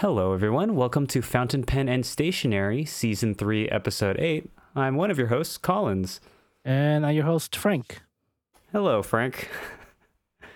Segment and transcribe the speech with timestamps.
[0.00, 0.76] Hello, everyone.
[0.76, 4.50] Welcome to Fountain Pen and Stationery, Season 3, Episode 8.
[4.74, 6.20] I'm one of your hosts, Collins.
[6.66, 8.02] And I'm your host, Frank.
[8.72, 9.48] Hello, Frank.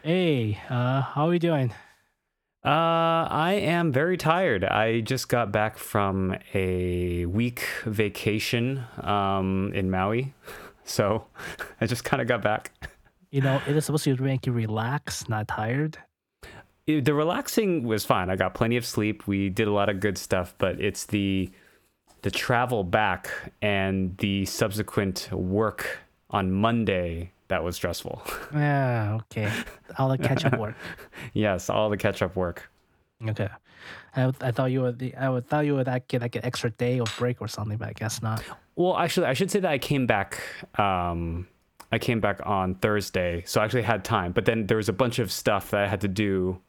[0.02, 1.70] Hey, uh, how are you doing?
[2.62, 2.68] Uh,
[3.30, 4.62] I am very tired.
[4.62, 10.34] I just got back from a week vacation um, in Maui.
[10.84, 11.24] So
[11.80, 12.72] I just kind of got back.
[13.30, 15.98] You know, it is supposed to make you relax, not tired.
[16.86, 18.30] It- the relaxing was fine.
[18.30, 19.26] I got plenty of sleep.
[19.26, 21.50] We did a lot of good stuff, but it's the
[22.22, 23.30] the travel back
[23.62, 28.22] and the subsequent work on Monday that was stressful.
[28.54, 29.50] Yeah, okay.
[29.98, 30.74] All the catch up work.
[31.32, 32.70] yes, all the catch up work.
[33.26, 33.48] Okay.
[34.14, 36.44] I, I thought you would the I would thought you would like, get like an
[36.44, 38.42] extra day of break or something, but I guess not.
[38.76, 40.40] Well, actually, I should say that I came back.
[40.78, 41.48] Um,
[41.92, 44.32] I came back on Thursday, so I actually had time.
[44.32, 46.60] But then there was a bunch of stuff that I had to do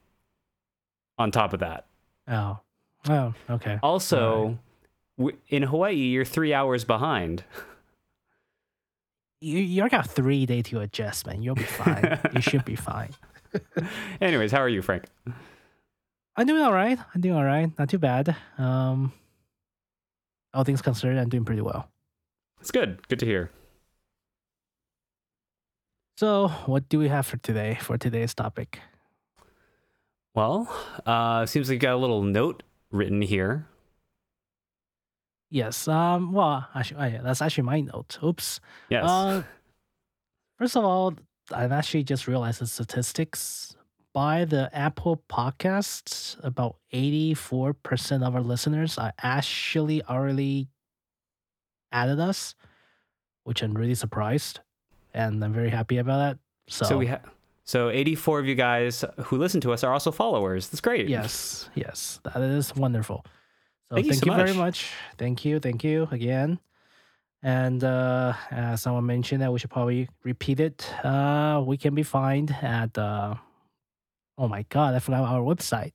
[1.22, 1.86] on top of that.
[2.28, 2.60] Oh.
[3.10, 3.80] Oh, okay.
[3.82, 4.60] Also,
[5.18, 7.44] w- in Hawaii, you're three hours behind.
[9.40, 11.42] You you got three day to adjust, man.
[11.42, 12.20] You'll be fine.
[12.36, 13.10] you should be fine.
[14.22, 15.06] Anyways, how are you, Frank?
[16.36, 17.00] I'm doing all right.
[17.16, 17.72] I'm doing all right.
[17.80, 18.36] Not too bad.
[18.60, 19.14] Um
[20.54, 21.90] all things considered, I'm doing pretty well.
[22.60, 23.08] It's good.
[23.08, 23.50] Good to hear.
[26.18, 28.80] So what do we have for today for today's topic?
[30.34, 30.74] Well,
[31.06, 33.68] uh, seems like you got a little note written here.
[35.50, 35.88] Yes.
[35.88, 36.32] Um.
[36.32, 38.18] Well, actually, oh, yeah, that's actually my note.
[38.24, 38.62] Oops.
[38.90, 39.04] Yes.
[39.06, 39.44] Uh,
[40.58, 41.14] first of all,
[41.54, 43.76] I've actually just realized the statistics
[44.14, 46.42] by the Apple Podcasts.
[46.46, 50.70] About eighty-four percent of our listeners are actually already
[51.92, 52.56] added us,
[53.44, 54.62] which I'm really surprised,
[55.14, 56.40] and I'm very happy about that.
[56.68, 57.26] So, so we have.
[57.64, 60.70] So 84 of you guys who listen to us are also followers.
[60.70, 61.08] That's great.
[61.08, 63.24] yes, yes, that is wonderful.
[63.90, 64.58] So Thank thank, you you, so very much.
[64.58, 64.92] much.
[65.18, 66.60] Thank you, thank you again.
[67.44, 70.88] And uh, as someone mentioned, that we should probably repeat it.
[71.04, 73.36] Uh, we can be found at uh,
[74.38, 75.94] oh my god, I forgot our website.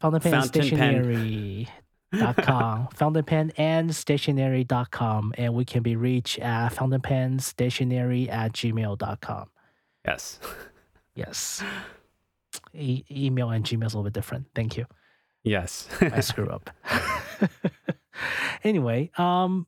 [0.00, 1.04] Fountain Pen and Fountain Pen.
[1.04, 1.68] Stationery.
[2.12, 8.28] dot com fountain pen and stationery.com and we can be reached at fountain pen stationery
[8.28, 9.48] at gmail.com
[10.06, 10.40] Yes.
[11.14, 11.62] yes
[12.74, 14.86] e- email and gmail is a little bit different thank you
[15.44, 15.88] Yes.
[16.00, 16.70] I screw up.
[18.64, 19.66] anyway, um,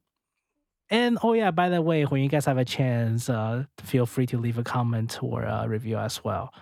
[0.89, 4.27] and oh yeah, by the way, when you guys have a chance, uh, feel free
[4.27, 6.53] to leave a comment or a review as well.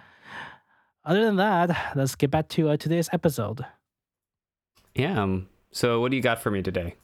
[1.05, 3.67] Other than that, let's get back to uh, today's episode.
[4.95, 5.23] yeah.
[5.23, 6.95] Um, so what do you got for me today?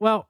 [0.00, 0.28] Well,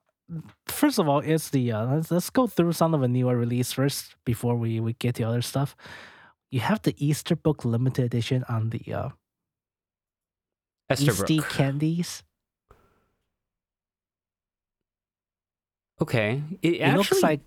[0.69, 3.73] first of all, it's the uh, let's, let's go through some of the newer release
[3.73, 5.77] first before we we get to other stuff.
[6.51, 9.09] You have the Esterbrook limited edition on the uh,
[10.91, 11.27] Esterbrook.
[11.41, 12.23] Estie candies.
[16.01, 16.43] Okay.
[16.63, 17.41] It, It actually, looks like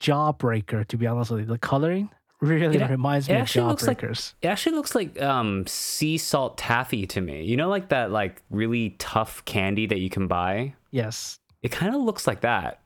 [0.00, 1.46] Jawbreaker, to be honest with you.
[1.46, 5.66] The coloring really It reminds it me of looks like- It actually looks like um,
[5.66, 7.44] sea salt taffy to me.
[7.44, 10.74] You know, like that, like really tough candy that you can buy.
[10.90, 11.38] yes.
[11.62, 12.80] It kind of looks like that.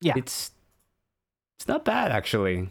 [0.00, 0.14] Yeah.
[0.16, 0.52] It's
[1.58, 2.68] it's not bad actually.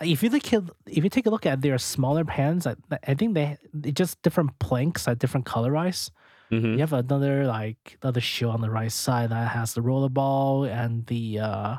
[0.00, 2.76] If you look, if you take a look at their smaller pans, I,
[3.06, 6.10] I think they they just different planks at different colorized.
[6.50, 10.68] hmm You have another like another shoe on the right side that has the rollerball
[10.70, 11.76] and the uh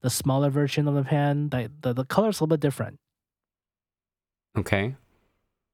[0.00, 1.50] the smaller version of the pan.
[1.50, 2.98] The the, the color's a little bit different,
[4.58, 4.96] Okay.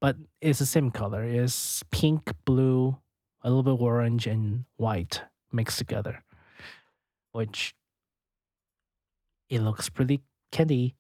[0.01, 1.23] but it's the same color.
[1.25, 2.99] It's pink, blue,
[3.43, 5.23] a little bit orange, and white
[5.53, 6.23] mixed together,
[7.33, 7.75] which
[9.49, 10.23] it looks pretty
[10.53, 10.95] candy.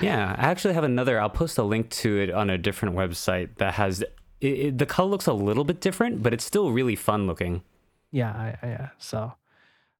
[0.00, 1.20] Yeah, I actually have another.
[1.20, 4.02] I'll post a link to it on a different website that has.
[4.40, 7.62] It, it, the color looks a little bit different, but it's still really fun looking.
[8.10, 8.88] Yeah, I, I, yeah.
[8.98, 9.32] So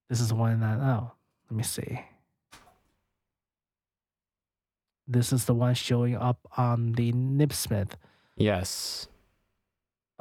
[0.08, 1.12] this is one that oh,
[1.50, 2.00] let me see.
[5.08, 7.93] This is the one showing up on the Nibsmith.
[8.37, 9.08] Yes.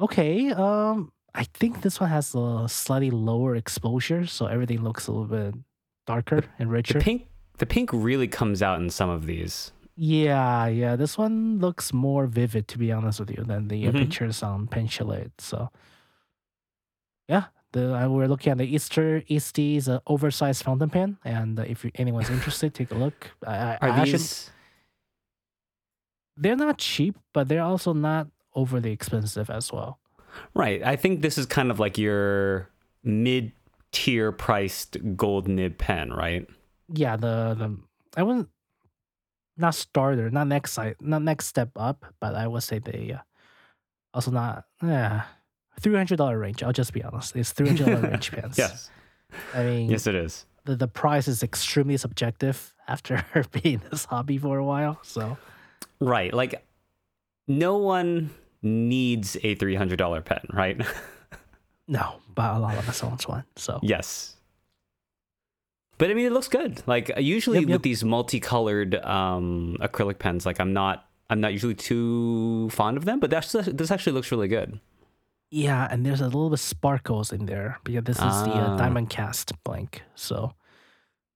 [0.00, 5.12] Okay, um, I think this one has a slightly lower exposure, so everything looks a
[5.12, 5.54] little bit
[6.06, 6.94] darker and richer.
[6.94, 7.26] The pink,
[7.58, 9.72] the pink really comes out in some of these.
[9.96, 10.96] Yeah, yeah.
[10.96, 13.98] This one looks more vivid, to be honest with you, than the uh, Mhm.
[13.98, 15.30] pictures on Pen Chalet.
[15.38, 15.70] So,
[17.28, 21.62] yeah, the uh, we're looking at the Easter Estie's uh, oversized fountain pen, and uh,
[21.62, 23.30] if you, anyone's interested, take a look.
[23.46, 24.50] I, Are I these?
[26.36, 29.98] they're not cheap, but they're also not overly expensive as well.
[30.54, 30.82] Right.
[30.82, 32.68] I think this is kind of like your
[33.04, 36.46] mid-tier priced gold nib pen, right?
[36.92, 37.78] Yeah, the the
[38.16, 38.48] I wouldn't
[39.56, 43.18] not starter, not next side, not next step up, but I would say the uh,
[44.14, 45.22] Also not yeah.
[45.80, 46.62] Three hundred dollar range.
[46.62, 47.34] I'll just be honest.
[47.34, 48.58] It's three hundred dollar range pens.
[48.58, 48.90] Yes.
[49.54, 50.44] I mean, Yes, it is.
[50.66, 53.24] the, the price is extremely subjective after
[53.62, 54.98] being in this hobby for a while.
[55.02, 55.38] So
[56.00, 56.32] Right.
[56.34, 56.62] Like,
[57.48, 58.30] no one
[58.62, 60.80] needs a $300 pen, right?
[61.88, 63.44] no, but a lot of us owns one.
[63.56, 64.36] So yes.
[65.98, 66.82] But I mean, it looks good.
[66.86, 67.74] Like usually Yep, yep.
[67.76, 73.04] with these multicolored um, acrylic pens, like I'm not, I'm not usually too fond of
[73.04, 73.20] them.
[73.20, 74.80] But that's this actually looks really good.
[75.50, 78.76] yeah, and there's a little bit sparkles in there because this is the uh, Ah.
[78.76, 80.02] diamond cast blank.
[80.14, 80.54] So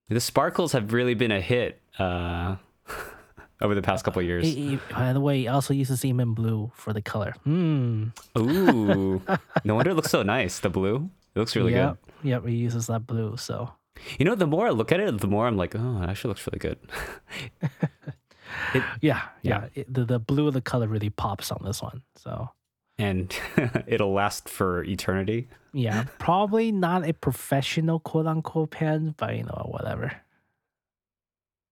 [0.08, 2.56] The sparkles have really been a hit uh,
[3.60, 4.44] over the past couple of years.
[4.44, 7.34] He- he- by the way, he also uses in blue for the color.
[7.44, 8.08] Hmm.
[8.38, 9.22] Ooh,
[9.64, 10.58] no wonder it looks so nice.
[10.60, 11.78] The blue, it looks really good.
[11.78, 11.98] yep.
[12.22, 12.46] Yep.
[12.46, 13.36] He uses that blue.
[13.36, 13.70] So.
[14.18, 16.28] You know, the more I look at it, the more I'm like, oh, it actually
[16.28, 16.78] looks really good.
[18.74, 19.22] yeah, yeah.
[19.42, 19.68] Yeah.
[19.74, 22.02] It, the the blue of the color really pops on this one.
[22.16, 22.50] So
[22.98, 23.34] and
[23.86, 25.48] it'll last for eternity.
[25.72, 30.12] yeah, probably not a professional quote unquote pen, but you know whatever.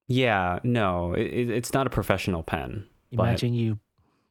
[0.06, 2.87] Yeah, no, it, it- it's not a professional pen.
[3.12, 3.79] But- Imagine you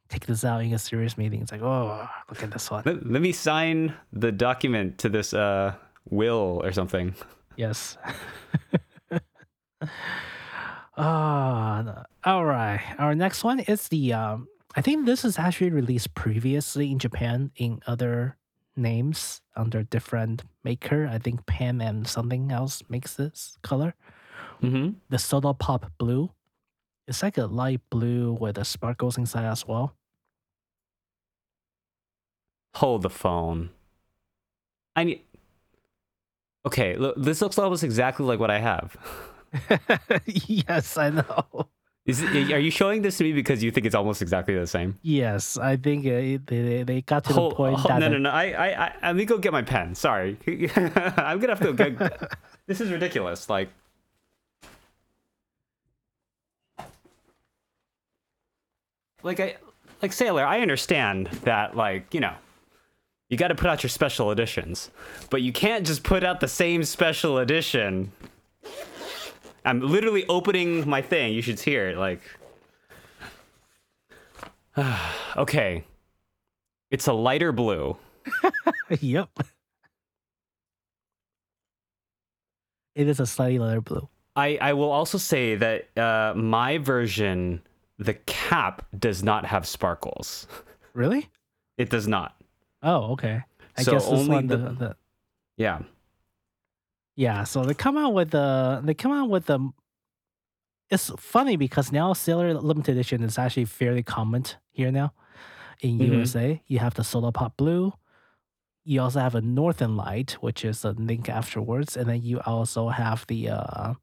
[0.08, 1.40] take this out in a serious meeting.
[1.42, 2.82] It's like, oh, look at this one.
[2.86, 5.74] Let, let me sign the document to this uh,
[6.10, 7.14] will or something.
[7.56, 7.96] Yes.
[10.96, 12.04] Ah, no.
[12.24, 12.80] all right.
[12.98, 17.50] Our next one is the um I think this is actually released previously in Japan
[17.56, 18.36] in other
[18.76, 21.06] names under different maker.
[21.10, 23.94] I think Pan and something else makes this color.
[24.60, 26.30] Hmm The Soda Pop Blue.
[27.06, 29.94] It's like a light blue with the sparkles inside as well.
[32.76, 33.70] Hold the phone.
[34.96, 35.20] I need.
[36.66, 38.96] Okay, look, this looks almost exactly like what I have.
[40.26, 41.68] yes, I know.
[42.06, 44.66] Is it, are you showing this to me because you think it's almost exactly the
[44.66, 44.98] same?
[45.02, 48.08] Yes, I think uh, they, they they got to Hold- the point hold- that no,
[48.08, 48.30] no, no.
[48.30, 49.94] I, I, I, let me go get my pen.
[49.94, 50.36] Sorry,
[50.76, 52.08] I'm gonna have to go.
[52.66, 53.48] this is ridiculous.
[53.48, 53.70] Like,
[59.24, 59.56] like I,
[60.02, 60.44] like Sailor.
[60.44, 62.34] I understand that, like, you know,
[63.28, 64.90] you got to put out your special editions,
[65.30, 68.12] but you can't just put out the same special edition.
[69.64, 71.32] I'm literally opening my thing.
[71.32, 71.96] You should hear it.
[71.96, 72.20] Like,
[75.36, 75.84] okay,
[76.90, 77.96] it's a lighter blue.
[79.00, 79.30] yep.
[82.94, 84.08] It is a slightly lighter blue.
[84.36, 87.62] I, I will also say that uh, my version,
[87.98, 90.46] the cap does not have sparkles.
[90.94, 91.28] Really?
[91.78, 92.36] It does not.
[92.82, 93.42] Oh, okay.
[93.76, 94.96] I So guess this only one, the, the- the
[95.56, 95.80] Yeah.
[97.16, 97.44] yeah.
[97.44, 99.70] So they come out with the they come out with the.
[100.90, 105.12] It's funny because now Sailor Limited Edition is actually fairly common here now
[105.80, 106.08] in Mhm.
[106.18, 106.62] USA.
[106.66, 107.92] You have the Soda Pop Blue.
[108.84, 112.90] You also have a Northern Light, which is a link afterwards, and then you also
[112.90, 113.94] have the uh,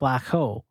[0.00, 0.64] Black Hole.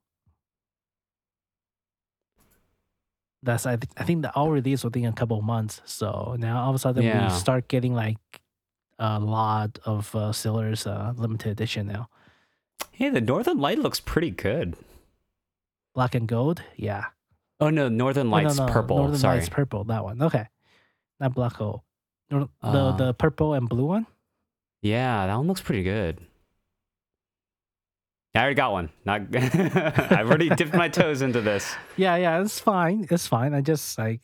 [3.46, 5.82] That's I, th- I think that all released within a couple of months.
[5.86, 7.32] So now all of a sudden Yeah.
[7.32, 8.18] we start getting like
[9.00, 12.10] a lot of uh, Sailor's uh, limited edition now.
[12.92, 14.76] Hey, the Northern Light looks pretty good.
[15.94, 17.06] Black and gold, yeah.
[17.60, 18.98] Oh no, Northern Oh, no, Light's no, purple.
[18.98, 19.38] Northern Sorry.
[19.38, 19.84] Lights purple.
[19.86, 20.22] That one.
[20.22, 20.46] Okay,
[21.20, 21.84] not black hole.
[22.30, 22.92] Nor- the Uh.
[22.98, 24.08] the purple and blue one.
[24.82, 26.20] Yeah, that one looks pretty good.
[28.36, 28.90] I already got one.
[29.06, 29.22] Not.
[29.36, 31.74] I've already dipped my toes into this.
[31.96, 33.08] Yeah, yeah, it's fine.
[33.10, 33.54] It's fine.
[33.54, 34.22] I just like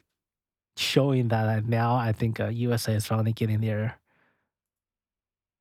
[0.75, 1.95] showing that now.
[1.95, 3.97] I think uh, USA is finally getting their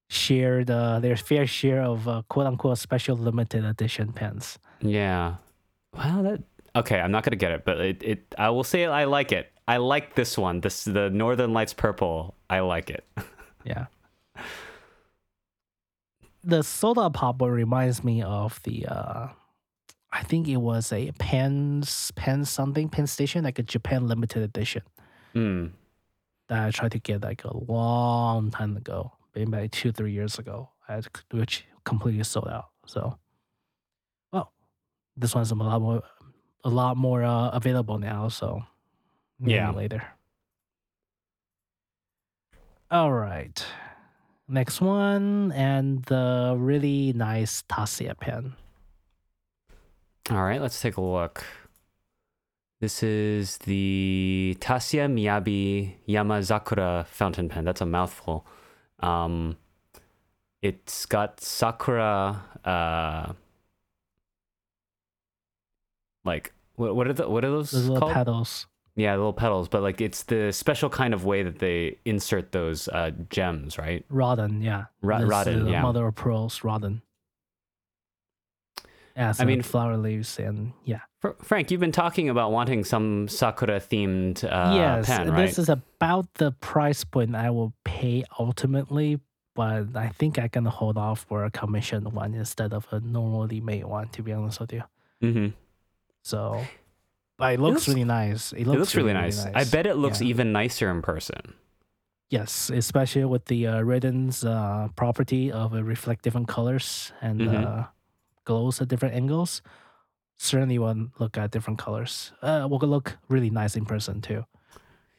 [0.08, 4.58] shared uh, their fair share of uh, quote unquote special limited edition pens.
[4.80, 5.36] Yeah.
[5.96, 6.42] Well, that.
[6.74, 8.02] Okay, I'm not gonna get it, but it.
[8.02, 9.52] it I will say I like it.
[9.68, 10.60] I like this one.
[10.60, 12.34] This the Northern Lights purple.
[12.48, 13.04] I like it.
[13.64, 13.86] Yeah.
[16.42, 19.28] The soda pop reminds me of the uh
[20.12, 24.82] I think it was a Pen's Pen something Pen Station, like a Japan limited edition
[25.32, 25.66] Hmm.
[26.48, 30.38] that I tried to get like a long time ago, maybe like two, three years
[30.38, 30.70] ago,
[31.30, 32.70] which completely sold out.
[32.86, 33.18] So
[34.32, 34.52] well,
[35.16, 36.02] this one's a lot more
[36.64, 38.62] a lot more uh, available now, so
[39.38, 39.70] maybe Yeah.
[39.70, 40.02] later.
[42.90, 43.64] All right.
[44.52, 48.54] Next one, and the really nice Taccia pen.
[50.28, 51.44] All right, let's take a look.
[52.80, 57.64] This is the Taccia Miyabi Yamazakura fountain pen.
[57.64, 58.44] That's a mouthful.
[58.98, 59.56] Um,
[60.62, 62.42] it's got sakura.
[62.64, 63.34] Uh,
[66.24, 66.96] like what?
[66.96, 67.28] What are the?
[67.28, 68.14] What are those The little called?
[68.14, 68.66] petals.
[68.96, 72.88] Yeah, little petals, but like it's the special kind of way that they insert those
[72.88, 74.04] uh, gems, right?
[74.10, 74.86] Raden, yeah.
[75.00, 75.82] Ra- Raden, uh, yeah.
[75.82, 77.00] Mother of pearls, Raden.
[79.16, 81.00] Yeah, so I mean- flower leaves and yeah.
[81.20, 85.46] Fr- Frank, you've been talking about wanting some sakura themed uh, yes, pen, right?
[85.46, 89.20] this is about the price point I will pay ultimately,
[89.54, 93.60] but I think I can hold off for a commissioned one instead of a normally
[93.60, 94.08] made one.
[94.08, 94.82] To be honest with you,
[95.20, 95.48] hmm
[96.22, 96.64] so
[97.40, 98.52] but it looks, looks- really nice.
[98.52, 99.44] It looks, It looks really, nice.
[99.44, 100.28] I bet it looks Yeah.
[100.28, 101.54] even nicer in person.
[102.30, 107.66] Yes, especially with the uh, Raden's uh, property of uh, reflect different colors and Mhm.
[107.66, 107.86] uh,
[108.44, 109.62] glows at different angles.
[110.38, 112.32] Certainly, one look at different colors.
[112.40, 114.44] Uh, will look really nice in person too.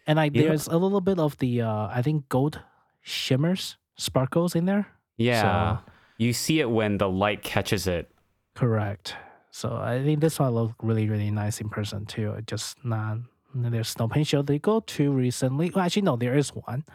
[0.07, 0.47] And I Yeah.
[0.47, 2.61] there's a little bit of the uh, I think gold
[3.01, 4.87] shimmers, sparkles in there.
[5.17, 5.79] Yeah.
[6.17, 8.09] you see it when the light catches it.
[8.55, 9.15] Correct.
[9.51, 12.31] So I think this one look really really nice in person too.
[12.33, 13.17] It just not
[13.53, 15.69] there's no paint show they go to recently.
[15.75, 16.85] Well, actually no, there is one.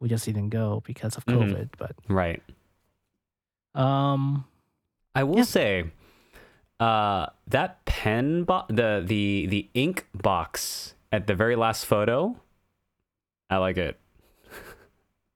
[0.00, 1.34] We just didn't go because of Mhm.
[1.54, 1.94] COVID, but.
[2.08, 2.42] Right.
[3.74, 4.44] Um,
[5.14, 5.44] I will Yeah.
[5.44, 5.90] say,
[6.80, 12.36] uh, that pen bo- the the the ink box at the very last photo,
[13.50, 13.98] I like it.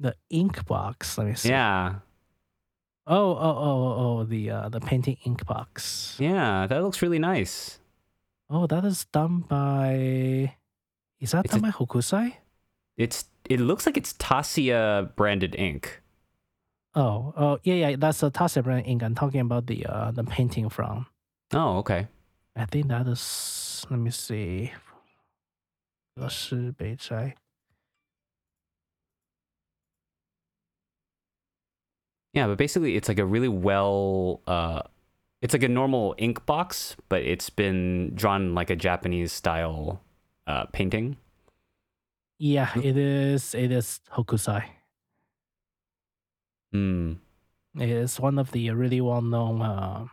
[0.01, 1.19] the ink box.
[1.19, 1.49] Let me see.
[1.51, 2.01] Yeah,
[3.11, 6.15] Oh, oh, oh, oh, oh, the uh, the painting ink box.
[6.19, 7.79] Yeah, that looks really nice.
[8.51, 10.55] Oh, that is done by.
[11.19, 11.69] Is that it's done a...
[11.69, 12.35] by Hokusai?
[12.99, 13.25] It's.
[13.49, 16.03] It looks like it's Taccia branded ink.
[16.95, 17.97] Oh, oh, yeah, yeah.
[17.97, 19.03] That's a Taccia brand ink.
[19.03, 21.07] I'm talking about the uh, the painting from.
[21.55, 22.09] Oh, okay.
[22.55, 23.87] I think that is.
[23.89, 24.73] Let me see.
[32.33, 34.83] Yeah, but basically it's like a really well uh
[35.41, 40.01] it's like a normal ink box, but it's been drawn like a Japanese style
[40.47, 41.17] uh painting.
[42.39, 43.55] Yeah, it is.
[43.55, 44.65] It is Hokusai.
[46.73, 47.15] Hmm.
[47.79, 50.07] It is one of the really well known uh,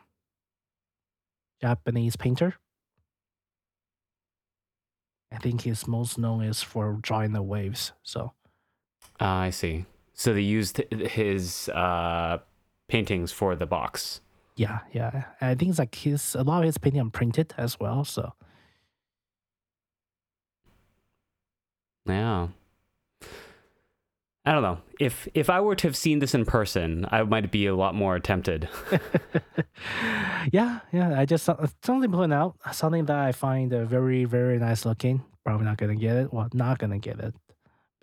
[1.61, 2.55] Japanese painter.
[5.31, 7.91] I think he's most known is for drawing the waves.
[8.03, 8.33] So
[9.19, 9.85] Ah, I see.
[10.15, 12.39] So they used his uh
[12.87, 14.21] paintings for the box.
[14.55, 15.25] yeah, yeah.
[15.41, 18.03] I think it's like his a lot of his painting are printed as well.
[18.05, 18.33] So
[22.05, 22.47] Yeah.
[24.47, 24.77] I don't know.
[24.99, 27.95] If if I were to have seen this in person, I might be a lot
[27.95, 28.69] more tempted.
[30.51, 31.19] yeah, yeah.
[31.19, 35.23] I just uh, something point out something that I find uh, very very nice looking.
[35.43, 36.31] Probably not gonna get it.
[36.31, 37.33] Well, not gonna get it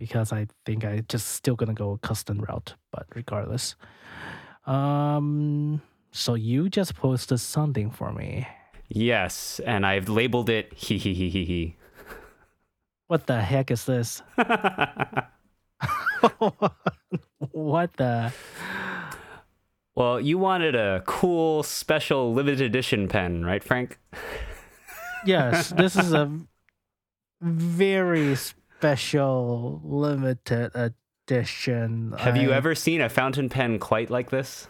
[0.02, 2.74] because I think I just still gonna go a custom route.
[2.90, 3.76] But regardless,
[4.66, 5.80] um.
[6.14, 8.46] So you just posted something for me.
[8.90, 11.76] yes, and I've labeled it hee hee hee hee hee.
[13.06, 14.20] What the heck is this?
[17.52, 18.32] what the?
[19.94, 23.98] well, you wanted a cool special limited edition pen, right, Frank?
[25.24, 26.30] Yes, this is a
[27.40, 28.36] very
[28.86, 32.12] special limited edition.
[32.18, 34.66] Have you ever seen a fountain pen quite like this?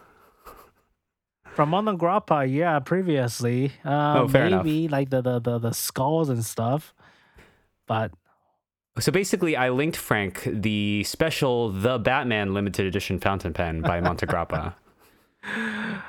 [1.54, 2.45] from Montegrappa?
[2.52, 3.73] Yeah, previously.
[3.85, 4.64] Uh, Oh, fair enough.
[4.66, 6.92] maybe like the, the the the skulls and stuff,
[7.87, 8.12] but
[9.00, 14.75] So basically, I linked Frank the special The Batman limited edition fountain pen by Montegrappa.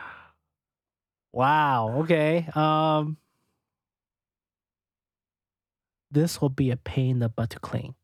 [1.32, 2.00] wow.
[2.04, 2.48] Okay.
[2.54, 3.16] Um,
[6.14, 7.96] this will be a pain in the butt to clean.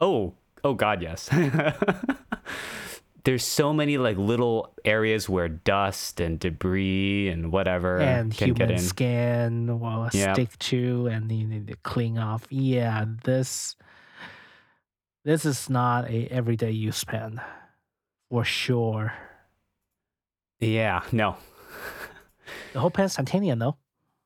[0.00, 1.28] oh, oh God, yes.
[3.24, 8.56] There's so many like little areas where dust and debris and whatever and can get
[8.68, 8.82] human in.
[8.82, 10.32] skin will Yeah.
[10.32, 13.76] stick to and you need to clean off yeah this
[15.24, 17.40] this is not a everyday use pen
[18.28, 19.12] for sure
[20.58, 21.36] Yeah, no.
[22.72, 23.76] the whole pen's titanium though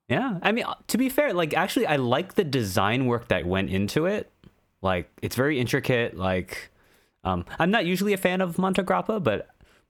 [0.08, 3.44] Yeah, I mean, uh, to be fair, like actually, I like the design work that
[3.46, 4.30] went into it.
[4.82, 6.16] Like, it's very intricate.
[6.16, 6.70] Like,
[7.25, 9.48] um, I'm not usually a fan of Montegrappa, but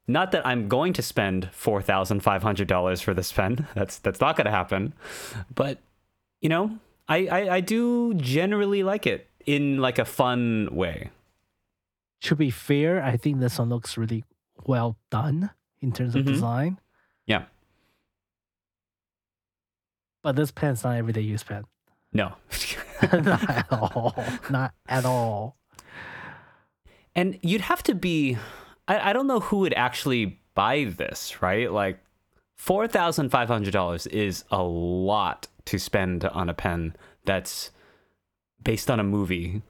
[0.08, 3.66] not that I'm going to spend four thousand five hundred dollars for this pen.
[3.74, 4.94] That's that's not going to happen.
[5.54, 5.78] But
[6.40, 11.10] you know, I, I I do generally like it in like a fun way.
[12.22, 14.24] to be fair i think this one looks really
[14.64, 15.50] well done
[15.82, 16.32] in terms of Mhm.
[16.32, 16.78] design
[17.26, 17.44] Yeah.
[20.26, 21.62] But this pen's not everyday use pen
[22.12, 22.34] No.
[23.12, 24.12] not at all
[24.50, 25.56] not at all
[27.14, 28.36] And you'd have to be,
[28.88, 31.70] I, I don't know who would actually buy this, right?
[31.70, 32.00] Like,
[32.60, 37.70] $4,500 is a lot to spend on a pen that's
[38.64, 39.62] based on a movie.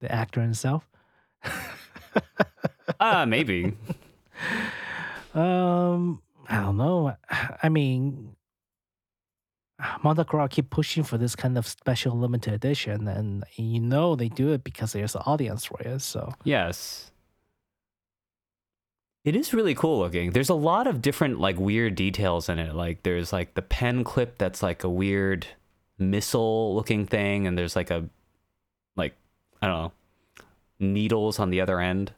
[0.00, 0.88] The actor himself.
[1.44, 1.62] Ah,
[3.22, 3.74] uh, maybe.
[5.34, 7.16] um, I don't know.
[7.62, 8.35] I mean,
[9.80, 14.52] Carlo keep pushing for this kind of special limited edition, and you know they do
[14.52, 16.00] it because there's an audience for it.
[16.00, 17.10] So yes,
[19.24, 20.30] it is really cool looking.
[20.30, 22.74] There's a lot of different like weird details in it.
[22.74, 25.46] Like there's like the pen clip that's like a weird
[25.98, 28.08] missile looking thing, and there's like a
[28.96, 29.14] like
[29.60, 29.92] I don't know
[30.78, 32.12] needles on the other end.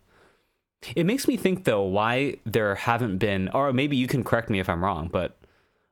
[0.94, 4.60] It makes me think though why there haven't been, or maybe you can correct me
[4.60, 5.37] if I'm wrong, but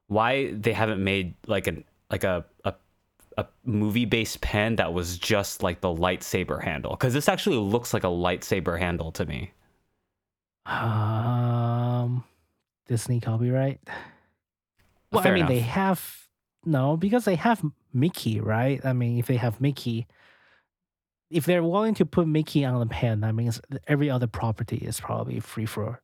[0.09, 2.75] why they haven't made like an like a a,
[3.39, 7.93] a movie based pen that was just like the lightsaber handle because this actually looks
[7.93, 9.53] like a lightsaber handle to me.
[10.65, 12.25] Um,
[12.89, 13.81] Disney copyright.
[15.13, 15.49] Well, Fair I mean, enough.
[15.49, 16.29] they have
[16.65, 18.85] no because they have Mickey, right?
[18.85, 20.07] I mean, if they have Mickey,
[21.31, 25.01] if they're willing to put Mickey on the pen, that means every other property is
[25.01, 26.01] probably free for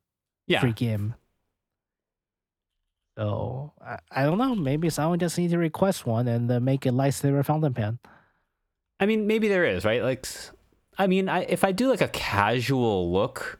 [0.47, 1.15] Yeah, free game.
[3.17, 4.55] So I, I don't know.
[4.55, 7.99] Maybe someone just need to request one and uh, make a lightsaber fountain pen.
[8.99, 10.01] I mean maybe there is right.
[10.01, 10.27] Like,
[10.97, 13.59] I mean, I if I do like a casual look,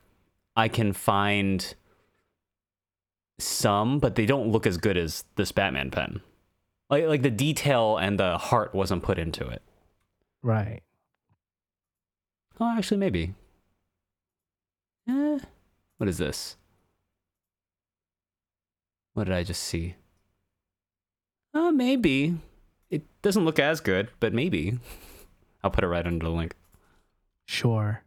[0.56, 1.76] I can find
[3.40, 6.22] some, but they don't look as good as this Batman pen.
[6.90, 9.62] Like like the detail and the heart wasn't put into it.
[10.42, 10.82] Right.
[12.60, 13.34] Oh, actually, maybe.
[15.10, 15.40] Eh,
[15.98, 16.56] what is this?
[19.14, 19.96] What did I just see?
[21.54, 22.36] Uh, maybe.
[22.90, 24.80] It doesn't look as good, but maybe.
[25.64, 26.56] I'll put it right under the link.
[27.48, 28.04] Sure.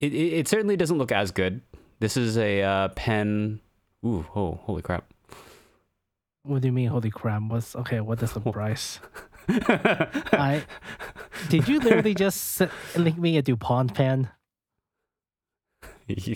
[0.00, 1.62] It, it, it certainly doesn't look as good.
[2.00, 3.60] This is a uh, pen.
[4.04, 5.04] Ooh, oh, holy crap.
[6.42, 6.88] What do you mean?
[6.88, 7.40] Holy crap!
[7.48, 8.00] What's okay?
[8.00, 9.00] What is the price?
[9.48, 10.62] I
[11.48, 12.60] did you literally just
[12.96, 14.28] link me a Dupont pen?
[16.06, 16.34] yeah.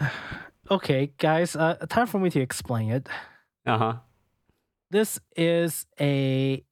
[0.70, 1.56] okay, guys.
[1.56, 3.08] Uh, time for me to explain it.
[3.66, 3.94] Uh huh.
[4.90, 6.64] This is a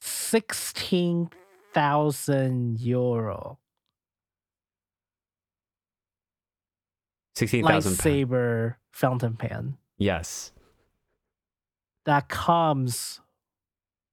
[0.00, 1.30] sixteen
[1.72, 3.58] thousand euro
[7.36, 8.00] 16,000 pounds.
[8.00, 10.50] lightsaber fountain pen Yes.
[12.06, 13.20] that comes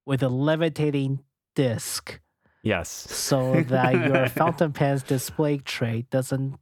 [0.06, 1.18] with a levitating
[1.56, 2.20] disc
[2.62, 2.88] Yes.
[2.90, 6.58] so that your fountain pen's display tray doesn't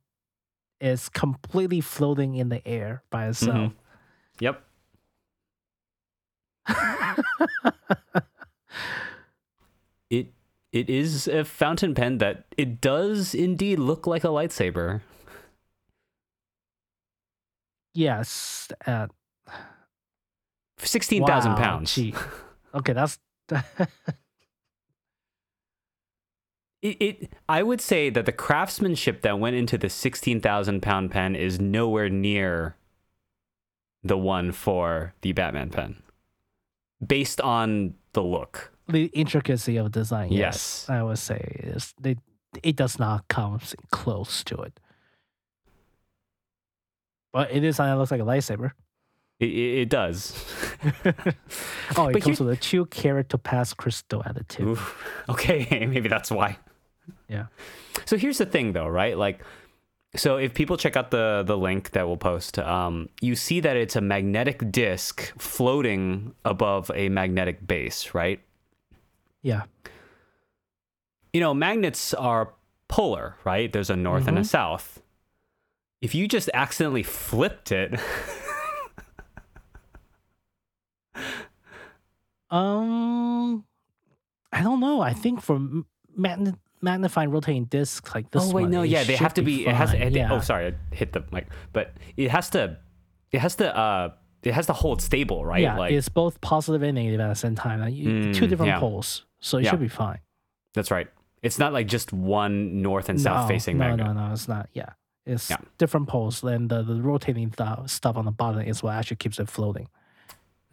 [0.81, 3.73] is completely floating in the air by itself.
[4.41, 4.63] Yep.
[10.11, 10.33] It
[10.73, 15.01] it is a fountain pen that it does indeed look like a lightsaber.
[17.95, 18.69] yes.
[18.87, 19.07] Uh,
[20.79, 21.95] 16,000 wow, pounds.
[21.95, 22.15] gee.
[22.75, 23.19] Okay, that's
[26.83, 31.35] It, it I would say that the craftsmanship that went into the 16,000 pound pen
[31.35, 32.77] is nowhere near
[34.03, 36.03] the one for the Batman pen.
[37.05, 38.73] Based on the look.
[38.89, 40.31] the intricacy of design.
[40.33, 40.91] Yes, Yes.
[40.91, 42.17] I would say is they
[42.62, 43.61] it does not come
[43.91, 44.79] close to it.
[47.33, 48.73] But it is something that looks like a lightsaber.
[49.38, 50.35] It, it, it does.
[51.96, 54.66] oh, it But comes here- with a two carat topaz crystal at the tip.
[54.66, 55.12] Oof.
[55.29, 56.59] Okay, maybe that's why.
[57.29, 57.46] Yeah.
[58.05, 59.16] So here's the thing, though, right?
[59.18, 59.40] Like,
[60.14, 63.77] so if people check out the the link that we'll post, um, you see that
[63.77, 68.40] it's a magnetic disc floating above a magnetic base, right?
[69.42, 69.64] Yeah.
[71.33, 72.55] You know, magnets are
[72.88, 73.70] polar, right?
[73.72, 74.46] There's a north and a Mhm.
[74.46, 75.03] south.
[76.01, 77.99] If you just accidentally flipped it,
[82.51, 83.65] Um,
[84.53, 85.01] I don't know.
[85.01, 85.59] I think for
[86.17, 88.43] magn- magnifying rotating discs like this.
[88.45, 89.67] oh wait, one, no, yeah, they have to be.
[89.67, 89.91] It has.
[89.93, 90.03] fine.
[90.03, 90.33] It, yeah.
[90.33, 92.79] Oh, sorry, I hit the mic, but it has to.
[93.33, 93.77] It has to.
[93.77, 94.11] Uh,
[94.43, 95.63] it has to hold stable, right?
[95.63, 97.81] Yeah, like it's both positive and negative at the same time.
[97.81, 98.79] Like, you- two Mm, different yeah.
[98.79, 99.71] poles, so it Yeah.
[99.71, 100.21] should be fine.
[100.75, 101.09] that's right.
[101.43, 104.07] It's not like just one north and south no, facing no, magnet.
[104.07, 104.69] No, no, it's not.
[104.73, 104.91] Yeah,
[105.25, 105.57] it's Yeah.
[105.79, 106.41] different poles.
[106.43, 109.89] Then the, the rotating th- stuff on the bottom is what actually keeps it floating.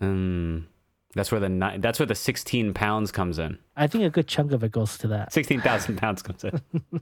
[0.02, 0.66] Mm,
[1.16, 3.58] that's where the ni- that's where the sixteen pounds comes in.
[3.76, 5.32] I think a good chunk of it goes to that.
[5.34, 6.62] Sixteen thousand pounds comes in.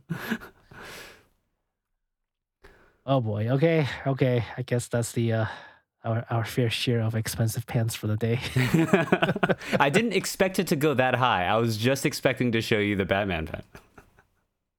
[3.05, 3.47] Oh boy.
[3.49, 3.87] Okay.
[4.05, 4.45] Okay.
[4.57, 5.45] I guess that's the uh,
[6.03, 8.39] our our fair share of expensive pants for the day.
[9.79, 11.45] I didn't expect it to go that high.
[11.45, 13.63] I was just expecting to show you the Batman pen.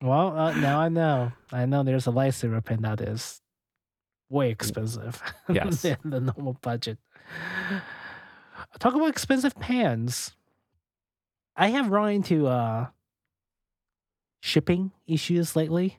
[0.05, 1.31] Well, uh, now I know.
[1.53, 3.40] I know there's a lightsaber pen that is
[4.29, 5.83] way expensive Yes.
[5.83, 6.99] than the normal budget.
[8.79, 10.35] Talk about expensive pans.
[11.57, 12.87] I have run into uh,
[14.41, 15.99] shipping issues lately.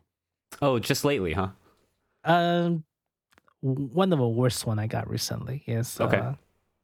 [0.62, 1.50] Oh, just lately, huh?
[2.24, 2.84] Um,
[3.62, 6.18] one of the worst one I got recently is Okay.
[6.18, 6.34] uh,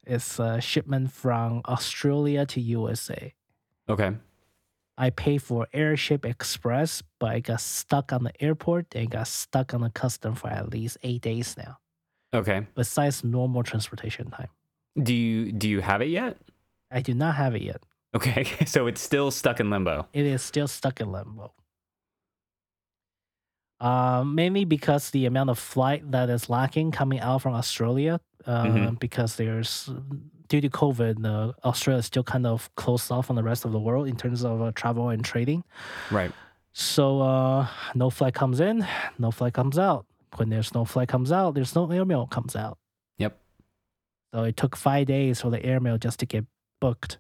[0.06, 3.34] it's a shipment from Australia to USA.
[3.90, 4.12] Okay.
[4.98, 9.74] I paid for Airship Express, but I got stuck on the airport and got stuck
[9.74, 11.78] on the custom for at least eight days now.
[12.34, 12.68] Okay.
[12.76, 14.50] Besides normal transportation time,
[15.02, 16.38] Do you do you have it yet?
[16.92, 17.82] I do not have it yet.
[18.16, 18.46] Okay.
[18.66, 20.08] So it's still stuck in limbo.
[20.14, 21.54] It is still stuck in limbo.
[23.80, 28.64] Uh, mainly because the amount of flight that is lacking coming out from Australia, uh,
[28.66, 29.00] Mhm.
[29.00, 29.90] because there's
[30.50, 33.72] due to COVID, uh, Australia is still kind of closed off on the rest of
[33.72, 35.64] the world in terms of uh, travel and trading.
[36.12, 36.32] Right.
[36.74, 38.86] So uh, no flight comes in,
[39.18, 40.06] no flight comes out.
[40.38, 42.78] When there's no flight comes out, there's no airmail comes out.
[44.34, 46.46] So it took five days for the airmail just to get
[46.80, 47.20] booked.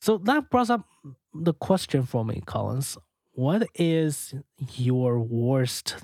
[0.00, 0.86] So that brought up
[1.34, 2.98] the question for me, Collins.
[3.32, 4.34] What is
[4.74, 5.96] your worst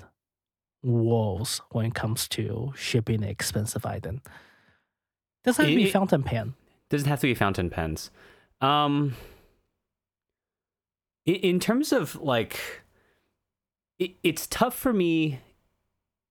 [0.83, 4.21] woes when it comes to shipping an expensive item?
[5.43, 6.53] Does have to be It- fountain pen.
[6.89, 8.11] Doesn't have to be fountain pens.
[8.61, 9.15] Um,
[11.25, 12.59] in terms of like,
[13.97, 15.39] it, it's tough for me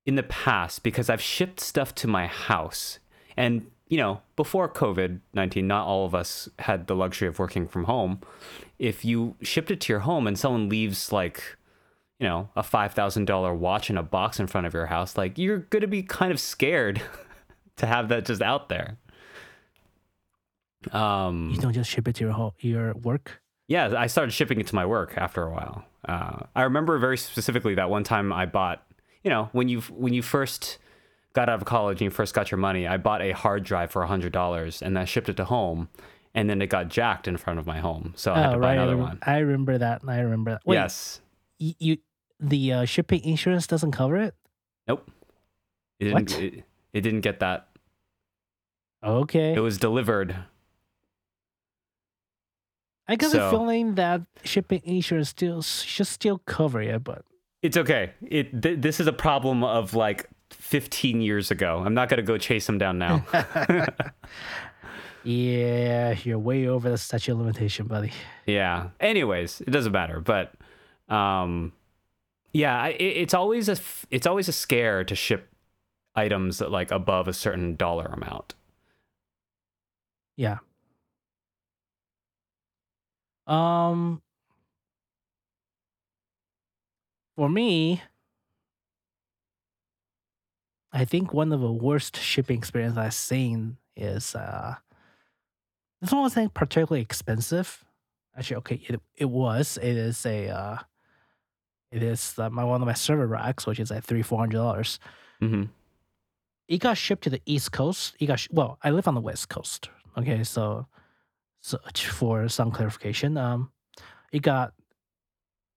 [0.07, 2.99] in the past because I've shipped stuff to my house,
[3.37, 7.69] and you know, before COVID nineteen, not all of us had the luxury of working
[7.69, 8.21] from home.
[8.79, 11.57] If you shipped it to your home and someone leaves like,
[12.19, 15.17] you know, a five thousand dollar watch in a box in front of your house,
[15.17, 17.01] like you're gonna be kind of scared
[17.77, 18.97] to have that just out there.
[20.91, 23.41] Um, You don't just ship it to your ho- your work.
[23.69, 25.85] yeah, I started shipping it to my work after a while.
[26.09, 28.85] Uh, I remember very specifically that one time I bought,
[29.23, 30.79] you know, when you when you first
[31.33, 33.91] got out of college and you first got your money, I bought a hard drive
[33.91, 35.89] for hundred dollars and I shipped it to home,
[36.35, 38.71] and then it got jacked in front of my home, so I had to buy
[38.71, 39.19] I another one.
[39.23, 40.03] I remember that.
[40.03, 40.63] And I remember that.
[40.67, 41.21] Wait, yes,
[41.61, 41.99] y- you
[42.41, 44.35] the uh, shipping insurance doesn't cover it.
[44.89, 45.09] nope,
[46.01, 46.31] it didn't.
[46.33, 46.41] What?
[46.43, 47.69] It, it didn't get that.
[49.05, 50.37] Okay, It was delivered.
[53.09, 57.25] I got so- a feeling that shipping insurance still should still cover it, but
[57.63, 58.13] It's okay.
[58.23, 61.83] It th- this is a problem of like 15 years ago.
[61.85, 63.25] I'm not gonna go chase them down now.
[65.25, 68.13] yeah, you're way over the statute of limitation, buddy.
[68.47, 68.89] Yeah.
[68.99, 70.53] Anyways, it doesn't matter, but
[71.09, 71.73] um
[72.53, 75.49] yeah, I, it, it's always a f- it's always a scare to ship
[76.15, 78.55] items that like above a certain dollar amount.
[80.37, 80.59] Yeah.
[83.47, 84.21] Um
[87.37, 88.03] for me
[90.93, 94.77] I think one of the worst shipping experience I've seen is uh
[96.01, 97.85] this one wasn't particularly expensive.
[98.37, 99.79] Actually, okay, it it was.
[99.81, 100.79] It is a uh
[101.91, 104.57] it is uh, my one of my server racks, which is like three four hundred
[104.57, 104.99] dollars.
[105.41, 105.65] hmm
[106.69, 108.17] it got shipped to the East Coast.
[108.19, 109.91] It got sh- well, I live on the West Coast.
[110.17, 110.87] Okay, so
[111.63, 113.73] so for some clarification, um,
[114.33, 114.73] it got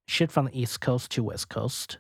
[0.07, 1.97] shipped from the East Coast to West Coast.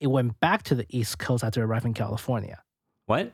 [0.00, 2.62] It went back to the East Coast after arriving in California.
[3.06, 3.32] What?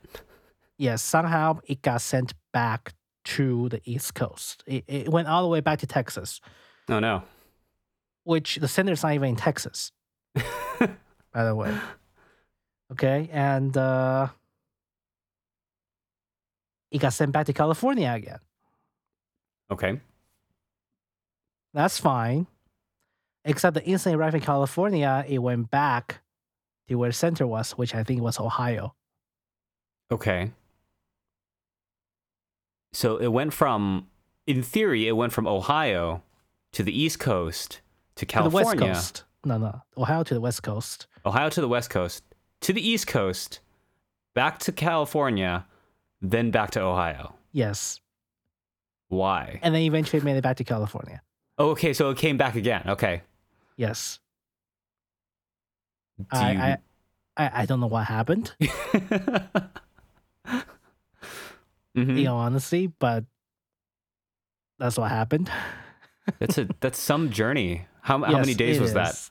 [0.77, 4.63] Yes, somehow it got sent back to the East Coast.
[4.67, 6.41] It, it went all the way back to Texas,
[6.89, 7.23] Oh no.
[8.25, 9.93] which the center's not even in Texas,
[10.35, 11.75] by the way.
[12.93, 14.29] Okay, and uh,
[16.91, 18.39] it got sent back to California again.
[19.71, 20.01] okay.
[21.75, 22.47] That's fine.
[23.45, 26.21] Except the instant it arrived in California, it went back
[26.89, 28.95] to where center was, which I think was Ohio.
[30.11, 30.53] Okay.
[32.93, 34.09] So it went from
[34.47, 36.23] in theory it went from Ohio
[36.73, 37.81] to the East Coast
[38.17, 38.73] to California.
[38.73, 39.25] To the West Coast.
[39.45, 39.83] No, no.
[39.97, 41.07] Ohio to the West Coast.
[41.25, 42.25] Ohio to the West Coast,
[42.63, 43.61] to the East Coast,
[44.35, 45.67] back to California,
[46.21, 47.35] then back to Ohio.
[47.53, 48.01] Yes.
[49.09, 49.61] Why?
[49.63, 51.23] And then eventually made it back to California.
[51.59, 52.83] Oh, okay, so it came back again.
[52.87, 53.23] Okay.
[53.77, 54.21] Yes.
[56.19, 56.79] Do I, you- I,
[57.37, 58.53] I I don't know what happened,
[61.97, 62.21] Mhm.
[62.21, 63.25] in all honesty, but
[64.79, 65.51] that's what happened.
[66.39, 67.87] That's a that's some journey.
[68.03, 69.15] How how many days was that?
[69.15, 69.31] is.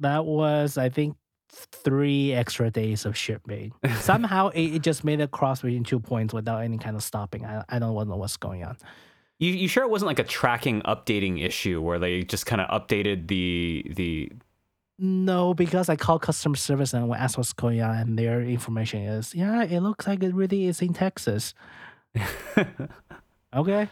[0.00, 1.14] That was, I think,
[1.52, 3.72] three extra days of shipping.
[4.00, 7.44] Somehow it, it just made it cross between two points without any kind of stopping.
[7.46, 8.76] I, I don't know what's going on.
[9.42, 12.68] You, you sure it wasn't like a tracking updating issue where they just kind of
[12.70, 14.30] updated the the
[14.98, 19.02] No, because I called customer service and I asked what's going on, and their information
[19.02, 21.54] is, yeah, it looks like it really is in Texas.
[23.54, 23.88] Okay.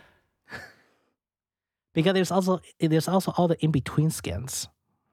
[1.95, 4.69] because there's also there's also all the in between scans.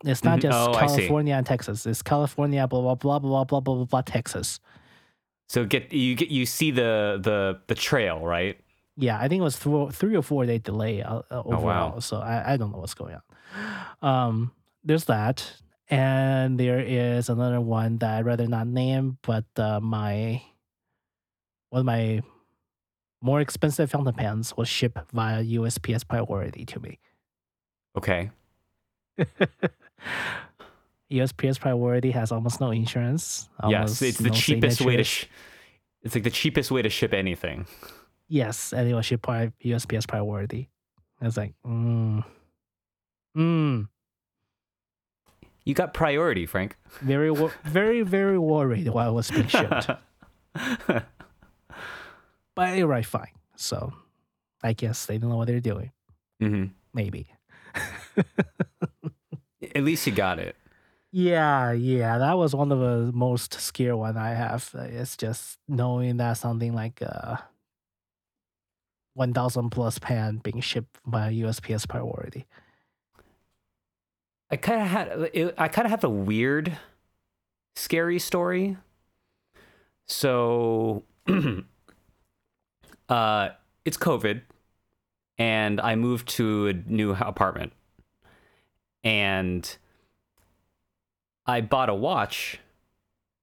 [0.05, 0.41] It's not Mhm.
[0.43, 1.85] just Oh, California and Texas.
[1.85, 4.59] It's California, blah blah blah blah blah blah blah blah Texas.
[5.49, 8.59] so get you get you see the the the trail right
[8.97, 11.57] Yeah, I think it was th- three or four day delay uh, uh, Oh, wow.
[11.57, 12.01] overall.
[12.01, 13.21] So I, I don't know what's going on.
[14.01, 14.51] Um,
[14.83, 15.53] there's that,
[15.89, 20.41] and there is another one that I'd rather not name, but uh, my
[21.69, 22.21] one of my
[23.21, 26.99] more expensive fountain pens was shipped via USPS priority to me.
[27.97, 28.29] okay
[31.11, 33.49] USPS priority has almost no insurance.
[33.69, 35.25] yes it's the no cheapest way to sh-
[36.03, 37.65] it's like the cheapest way to ship anything
[38.27, 40.69] yes, and it was shipped by USPS priority.
[41.21, 42.23] I was like, mm,
[43.35, 43.87] mm,
[45.65, 47.33] you got priority frank very,
[47.65, 49.89] very, very worried while it was being shipped.
[52.55, 53.31] but it arrived fine.
[53.55, 53.93] So
[54.63, 55.91] I guess they don't know what they're doing.
[56.39, 57.27] hmm Maybe.
[59.75, 60.55] at least you got it
[61.11, 64.69] Yeah, yeah, that was one of the most scare one I have.
[64.73, 67.37] It's just knowing that something like uh,
[69.17, 72.45] one thousand plus pan being shipped by USPS priority.
[74.51, 76.77] I kind of had it, I kind of have a weird,
[77.75, 78.77] scary story.
[80.07, 81.03] So,
[83.09, 83.49] uh,
[83.83, 84.41] it's COVID,
[85.37, 87.73] and I moved to a new apartment,
[89.03, 89.77] and
[91.45, 92.59] I bought a watch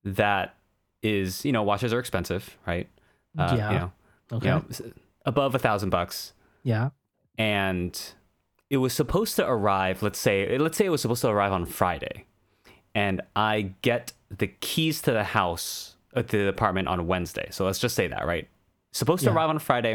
[0.05, 0.55] that
[1.03, 2.89] is you know watches are expensive, right?
[3.37, 3.73] Uh, Yeah.
[3.73, 3.93] You know,
[4.33, 4.47] Okay.
[4.47, 4.65] you know,
[5.25, 6.33] above a thousand bucks.
[6.63, 6.91] Yeah.
[7.39, 8.15] and
[8.71, 11.67] it was supposed to arrive let's say let's say it was supposed to arrive on
[11.67, 12.25] friday.
[12.95, 17.49] And i get the keys to the house at the apartment on wednesday.
[17.51, 18.49] So let's just say that right?
[18.93, 19.95] Supposed to arrive on friday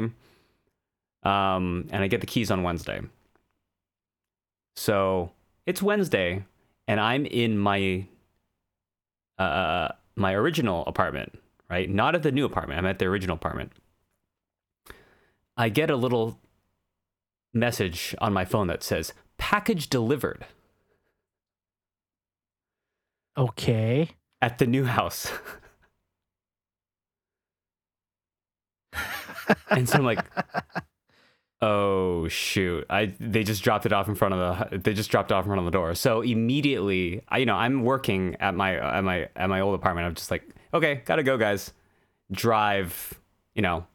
[1.24, 3.02] um and i get the keys on wednesday.
[4.76, 5.32] So
[5.66, 6.44] it's wednesday
[6.88, 8.06] and i'm in my
[9.38, 11.40] uh my original apartment
[11.70, 11.90] right?
[11.90, 12.80] Not at the new apartment.
[12.80, 13.72] I'm at the original apartment
[15.60, 16.40] I get a little
[17.54, 20.46] message on my phone that says package delivered
[23.38, 24.12] Okay.
[24.42, 25.32] at the new house.
[29.70, 30.26] and so I'm like,
[31.62, 32.86] oh shoot.
[32.90, 35.44] I they just dropped it off in front of the they just dropped it off
[35.44, 35.94] in front of the door.
[35.96, 40.08] So immediately, I you know, I'm working at my at my at my old apartment.
[40.08, 40.44] I'm just like,
[40.74, 41.74] okay, gotta go, guys.
[42.32, 43.20] Drive,
[43.56, 43.86] you know,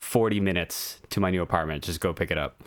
[0.00, 1.84] 40 minutes to my new apartment.
[1.84, 2.62] Just go pick it up.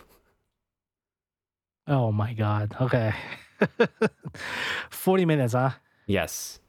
[1.86, 2.76] Oh my god.
[2.80, 3.14] Okay.
[4.90, 5.70] Forty minutes, huh?
[6.06, 6.60] Yes.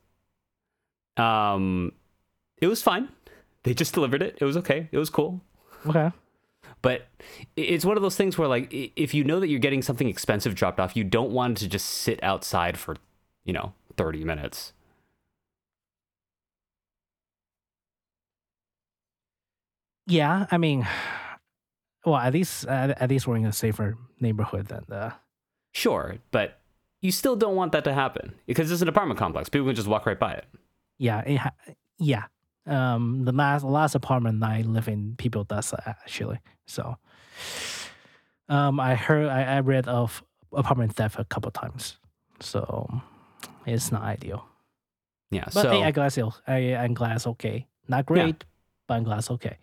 [1.17, 1.93] Um,
[2.61, 3.09] it was fine.
[3.63, 4.37] They just delivered it.
[4.41, 4.89] It was okay.
[4.91, 5.41] It was cool.
[5.85, 6.11] Okay.
[6.81, 7.07] But
[7.55, 10.55] it's one of those things where, like, if you know that you're getting something expensive
[10.55, 12.97] dropped off, you don't want to just sit outside for,
[13.43, 14.73] you know, 30 minutes.
[20.11, 20.87] Yeah, I mean,
[22.05, 25.13] well, at least at, at least we're in a safer neighborhood than the.
[25.73, 26.59] Sure, but
[27.01, 29.47] you still don't want that to happen because it's an apartment complex.
[29.49, 30.45] People can just walk right by it.
[30.97, 31.53] Yeah, it ha-
[31.97, 32.25] yeah.
[32.67, 36.39] Um, the last last apartment I live in, people does that actually.
[36.65, 36.97] So,
[38.49, 41.97] um, I heard I, I read of apartment theft a couple times,
[42.39, 43.01] so
[43.65, 44.45] it's not ideal.
[45.31, 45.45] Yeah.
[45.45, 47.65] But so hey, I'm glad it's I, I'm glad it's okay.
[47.87, 48.43] Not great,
[48.87, 49.57] but I'm glad it's okay.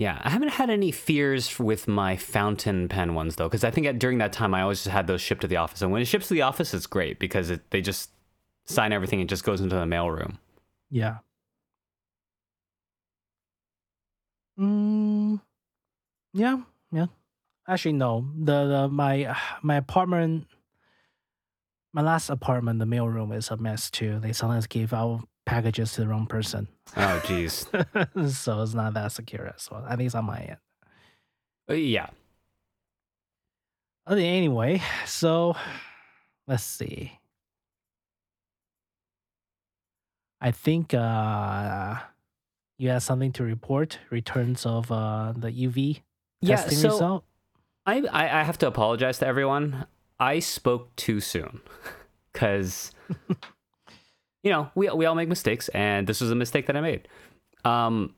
[0.00, 3.86] Yeah, I haven't had any fears with my fountain pen ones though, because I think
[3.86, 6.00] at, during that time I always just had those shipped to the office, and when
[6.00, 8.08] it ships to the office, it's great because it, they just
[8.64, 10.38] sign everything and just goes into the mailroom.
[10.90, 11.18] Yeah.
[14.58, 15.42] Mm,
[16.32, 17.06] yeah, yeah.
[17.68, 18.26] Actually, no.
[18.38, 20.46] The, the my my apartment,
[21.92, 24.18] my last apartment, the mailroom is a mess too.
[24.18, 27.66] They sometimes give out packages to the wrong person, Oh, geez.
[28.32, 29.84] so it's not that secure as well.
[29.88, 30.56] At least on my end.
[31.68, 32.08] Uh, yeah.
[34.08, 35.56] Okay, anyway, so
[36.46, 37.18] let's see.
[40.40, 41.96] I think uh,
[42.78, 43.98] you have something to report.
[44.10, 46.02] Returns of uh, the UV
[46.40, 46.56] Yeah.
[46.56, 47.24] testing So result.
[47.86, 49.86] I, I I have to apologize to everyone.
[50.18, 51.60] I spoke too soon
[52.32, 52.92] because
[54.42, 57.08] you know we we all make mistakes, and this was a mistake that I made.
[57.64, 58.14] Um,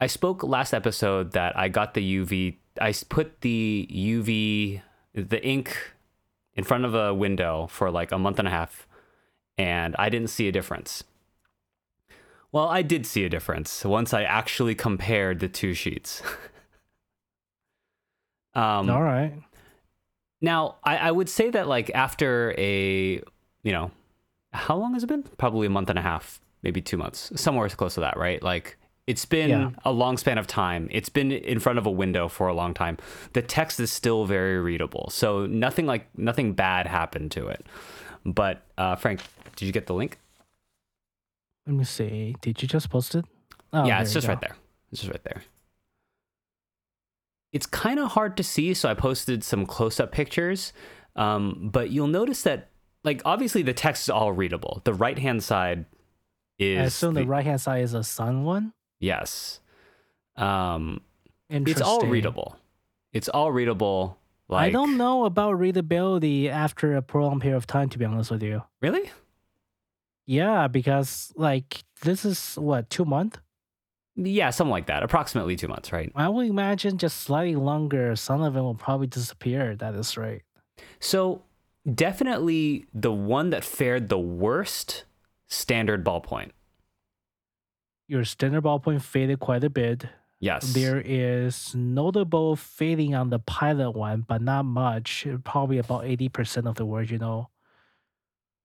[0.00, 2.56] I spoke last episode that I got the UV.
[2.80, 4.82] I put the UV,
[5.14, 5.76] the ink,
[6.54, 8.86] in front of a window for like a month and a half,
[9.56, 11.04] and I didn't see a difference.
[12.50, 16.22] Well, I did see a difference once I actually compared the two sheets.
[18.54, 19.34] um, All right.
[20.40, 23.22] now, I, I would say that like after a,
[23.62, 23.90] you know,
[24.58, 25.22] how long has it been?
[25.38, 28.42] Probably a month and a half, maybe two months, somewhere close to that, right?
[28.42, 29.70] Like it's been Yeah.
[29.84, 30.88] a long span of time.
[30.90, 32.98] It's been in front of a window for a long time.
[33.32, 37.64] The text is still very readable, so nothing like nothing bad happened to it.
[38.26, 39.20] But uh, Frank,
[39.56, 40.18] did you get the link?
[41.66, 42.34] Let me see.
[42.40, 43.24] Did you just post it?
[43.72, 44.32] Oh, yeah, it's just go.
[44.32, 44.56] right there.
[44.90, 45.42] It's just right there.
[47.52, 50.72] It's kind of hard to see, so I posted some close-up pictures.
[51.16, 52.68] Um, but you'll notice that,
[53.08, 54.82] like, obviously the text is all readable.
[54.84, 55.86] The right-hand side
[56.58, 58.72] is I assume the, right hand side is a sun one.
[59.00, 59.60] yes.
[60.36, 61.00] Um,
[61.48, 62.56] it's all readable.
[63.12, 64.18] It's all readable.
[64.48, 67.88] Like I don't know about readability after a prolonged period of time.
[67.88, 69.10] To be honest with you, really.
[70.26, 73.38] yeah, because like this is what two months.
[74.14, 75.02] Yeah, something like that.
[75.02, 76.12] Approximately two months, right?
[76.14, 78.14] I would imagine just slightly longer.
[78.14, 79.74] Some of them will probably disappear.
[79.74, 80.42] That is right.
[81.00, 81.42] So
[81.94, 85.04] definitely the one that fared the worst,
[85.48, 86.50] standard ballpoint.
[88.06, 90.06] Your standard ballpoint faded quite a bit.
[90.40, 90.72] Yes.
[90.72, 95.26] There is notable fading on the pilot one, but not much.
[95.44, 97.50] Probably about eighty percent of the original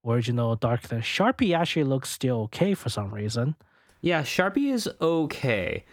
[0.05, 1.03] original darkness.
[1.05, 3.55] Sharpie actually looks still okay for some reason.
[4.01, 5.86] Yeah, Sharpie is okay.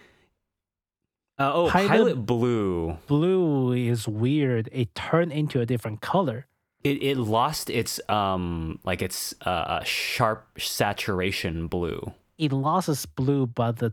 [1.39, 2.99] Uh, oh, Pilot- Pilot, Blue.
[3.07, 4.69] Blue is weird.
[4.73, 6.47] It turned into a different color.
[6.83, 12.13] It it lost its um like its uh sharp saturation blue.
[12.39, 13.93] It lost its blue, but the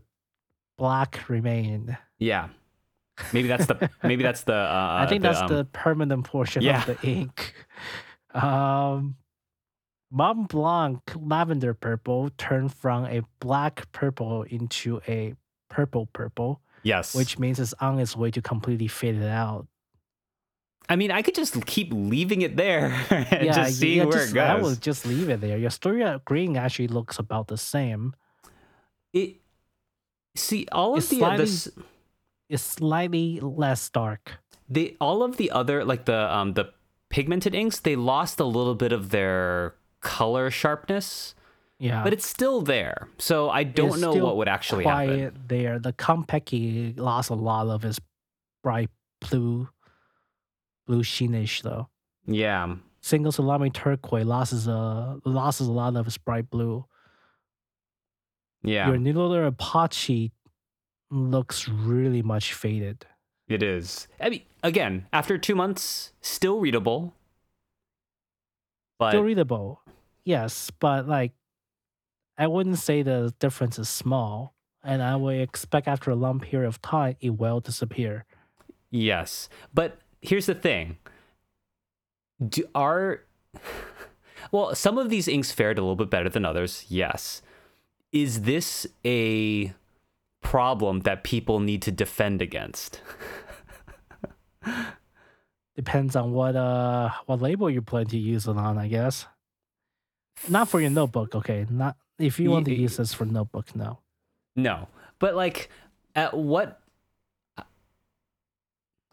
[0.78, 1.96] black remained.
[2.18, 2.48] Yeah.
[3.32, 6.62] Maybe that's the maybe that's the uh I think the, that's um, the permanent portion
[6.62, 6.80] yeah.
[6.80, 7.54] of the ink.
[8.34, 9.16] Um,
[10.10, 15.34] Mont Blanc lavender purple turned from a black purple into a
[15.68, 17.14] purple purple, yes.
[17.14, 19.66] which means it's on its way to completely fade it out.
[20.88, 24.18] I mean, I could just keep leaving it there and yeah, just seeing yeah, where
[24.18, 24.48] just, it goes.
[24.48, 25.58] I will just leave it there.
[25.58, 28.14] Your Storia green actually looks about the same.
[29.12, 29.36] It
[30.36, 31.68] see all of It's the uh, this,
[32.48, 34.38] It's slightly less dark.
[34.68, 36.72] they all of the other like the um the
[37.10, 41.34] pigmented inks they lost a little bit of their color sharpness
[41.78, 45.44] Yeah, but it's still there so i don't It's know what would actually quiet happen
[45.48, 45.78] there.
[45.78, 47.98] The Kon-peki lost a lot of its
[48.62, 49.68] bright blue,
[50.88, 51.88] blue sheenish though.
[52.26, 56.84] yeah Single salami turquoise loses a loses a lot of its bright blue.
[58.62, 60.32] yeah Your Noodler Apache
[61.10, 63.06] looks really much faded.
[63.48, 67.14] it is i mean again after two months still readable
[68.98, 69.80] but Still readable,
[70.24, 71.30] yes, but like
[72.36, 76.66] I wouldn't say the difference is small, and I would expect after a long period
[76.66, 78.24] of time it will disappear.
[78.90, 80.98] yes but here's the thing
[82.46, 83.24] do are
[84.52, 87.42] well some of these inks fared a little bit better than others yes
[88.12, 89.72] is this a
[90.40, 93.00] problem that people need to defend against
[95.78, 99.26] Depends on what uh what label you plan to use it on, I guess.
[100.48, 101.66] Not for your notebook, okay.
[101.70, 104.00] Not if you want to use this for notebook, no.
[104.56, 104.88] No,
[105.20, 105.70] but like,
[106.16, 106.80] at what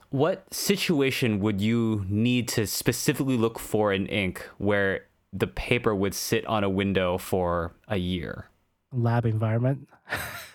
[0.10, 6.14] what situation would you need to specifically look for an ink where the paper would
[6.14, 8.50] sit on a window for a year?
[8.94, 9.88] Lab environment.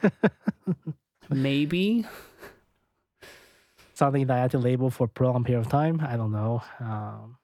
[1.28, 2.06] Maybe.
[3.94, 6.00] Something that I had to label for a prolonged period of time.
[6.00, 6.62] I don't know.
[6.80, 7.36] Um,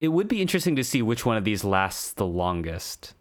[0.00, 3.14] It would be interesting to see which one of these lasts the longest.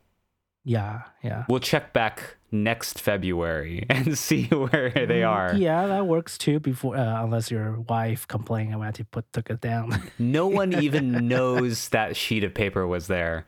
[0.66, 1.46] yeah, yeah.
[1.48, 5.56] We'll check back next February and see where they Mm, are.
[5.56, 6.60] Yeah, that works too.
[6.60, 9.92] Before, uh, unless your wife complained, I had to put took it down.
[10.20, 13.46] No one even knows that sheet of paper was there.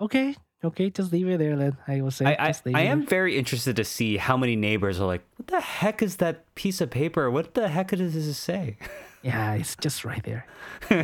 [0.00, 0.34] okay,
[0.64, 1.76] okay, just leave it there then.
[1.86, 2.24] I will say.
[2.26, 5.60] I, I, I am very interested to see how many neighbors are like, what the
[5.60, 7.30] heck is that piece of paper?
[7.30, 8.76] What the heck does this say?
[9.22, 10.46] Yeah, it's just right there.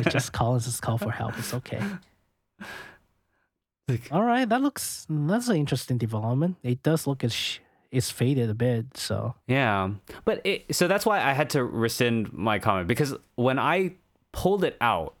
[0.09, 0.55] Just call.
[0.55, 1.37] It's just call for help.
[1.37, 1.81] It's okay.
[3.87, 6.57] Like- All right, that looks that's an interesting development.
[6.63, 7.59] It does look as sh-
[7.91, 8.97] it's faded a bit.
[8.97, 9.91] So Yeah,
[10.25, 13.93] but it, so that's why I had to rescind my comment because when I
[14.31, 15.13] pulled it out,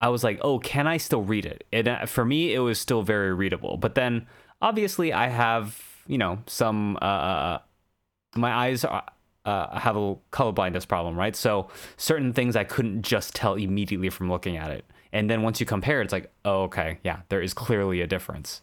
[0.00, 2.78] I was like, "Oh, can I still read it?" And uh, for me, it was
[2.78, 3.76] still very readable.
[3.76, 4.26] But then,
[4.62, 7.58] obviously, I have you know some uh,
[8.36, 9.04] my eyes are,
[9.44, 11.34] uh, have a color blindness problem, right?
[11.34, 14.84] So certain things I couldn't just tell immediately from looking at it.
[15.12, 18.62] And then once you compare, it's like, oh, okay, yeah, there is clearly a difference.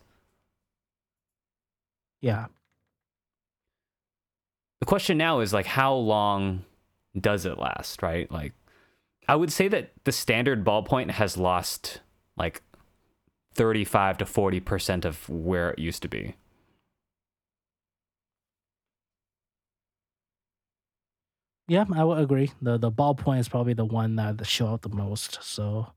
[2.22, 2.46] Yeah.
[4.80, 6.64] The question now is like, how long
[7.20, 8.32] does it last, right?
[8.32, 8.54] Like,
[9.28, 12.00] I would say that the standard ballpoint has lost
[12.38, 12.62] like
[13.56, 16.36] 35 to 40% of where it used to be.
[21.68, 22.52] Yeah, I would agree.
[22.62, 25.44] The the ballpoint is probably the one that show out the most.
[25.44, 25.88] So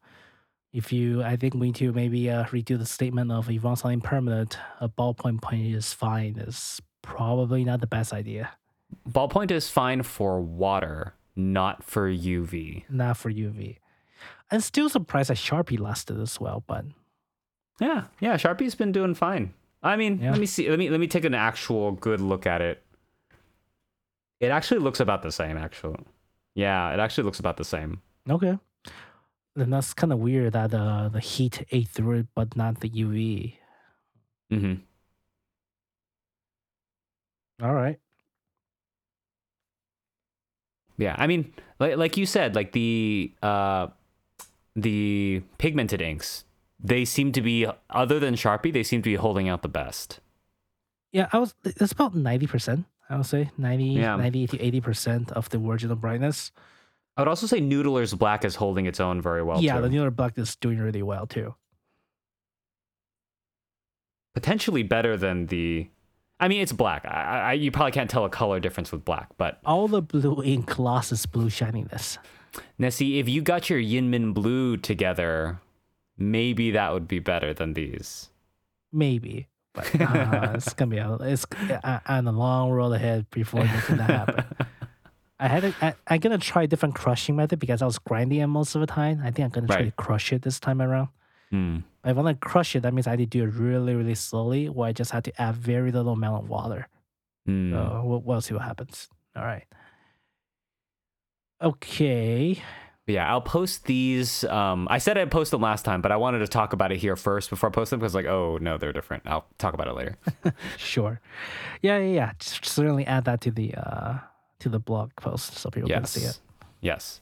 [0.73, 3.61] if you I think we need to maybe uh, redo the statement of if you
[3.61, 8.51] want something permanent, a ballpoint point is fine is probably not the best idea.
[9.09, 12.85] Ballpoint is fine for water, not for UV.
[12.89, 13.77] Not for UV.
[14.51, 16.85] I'm still surprised that Sharpie lasted as well, but
[17.81, 19.55] Yeah, yeah, Sharpie's been doing fine.
[19.83, 20.33] I mean, Yeah.
[20.33, 20.69] let me see.
[20.69, 22.83] Let me let me take an actual good look at it.
[24.41, 25.57] It actually looks about the same.
[25.57, 26.01] Actually,
[26.55, 28.03] yeah, it actually looks about the same.
[28.29, 28.59] okay.
[29.57, 32.89] Then that's kind of weird that uh, the heat ate through it, but not the
[32.91, 33.55] UV.
[34.51, 34.75] hmm
[37.63, 37.99] All right.
[40.97, 43.89] Yeah, I mean, like like you said, like the uh,
[44.77, 46.45] the pigmented inks,
[46.79, 50.21] they seem to be other than Sharpie, they seem to be holding out the best.
[51.13, 51.55] Yeah, I was.
[51.65, 52.85] It's about ninety percent.
[53.09, 54.15] I would say 90, Yeah.
[54.15, 56.53] 90 to eighty percent of the original brightness.
[57.17, 59.61] I would also say Noodler's Black is holding its own very well.
[59.61, 59.83] yeah, too.
[59.83, 61.55] the newer black is doing really well too.
[64.35, 65.89] potentially better than the.
[66.39, 67.05] I mean, it's black.
[67.05, 70.43] I, I, you probably can't tell a color difference with black, but All the blue
[70.43, 72.17] ink losses blue shininess.
[72.79, 75.61] Nessie, if you got your YInMn Blue together,
[76.17, 78.31] maybe that would be better than these.
[78.93, 81.45] Maybe, but uh, it's gonna be a, it's
[81.85, 84.45] uh, on a long road ahead before making that happen.
[85.41, 88.41] I had a, I, I'm gonna try a different crushing method because I was grinding
[88.41, 89.21] it most of the time.
[89.25, 91.09] I think I'm gonna try to crush it this time around.
[91.51, 91.79] Hmm.
[92.05, 94.15] If I want to crush it, that means I need to do it really, really
[94.15, 96.89] slowly, or I just have to add very little amount of water.
[97.47, 97.73] Hmm.
[97.73, 99.09] So we'll, we'll see what happens.
[99.37, 99.67] All right.
[101.63, 102.63] Okay.
[103.07, 104.45] Yeah, I'll post these.
[104.45, 106.99] Um, I said I'd post them last time, but I wanted to talk about it
[106.99, 109.25] here first before I post them because, like, oh no, they're different.
[109.27, 110.17] I'll talk about it later.
[110.79, 111.21] Sure.
[111.83, 112.33] Yeah, yeah, yeah.
[112.39, 114.19] Just certainly add that to the uh
[114.61, 116.25] to the blog post so people can see it.
[116.25, 116.41] yes.
[116.81, 117.21] Yes.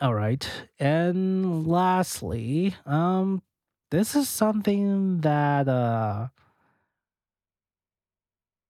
[0.00, 0.48] All right.
[0.78, 3.42] And lastly, um
[3.90, 6.28] this is something that uh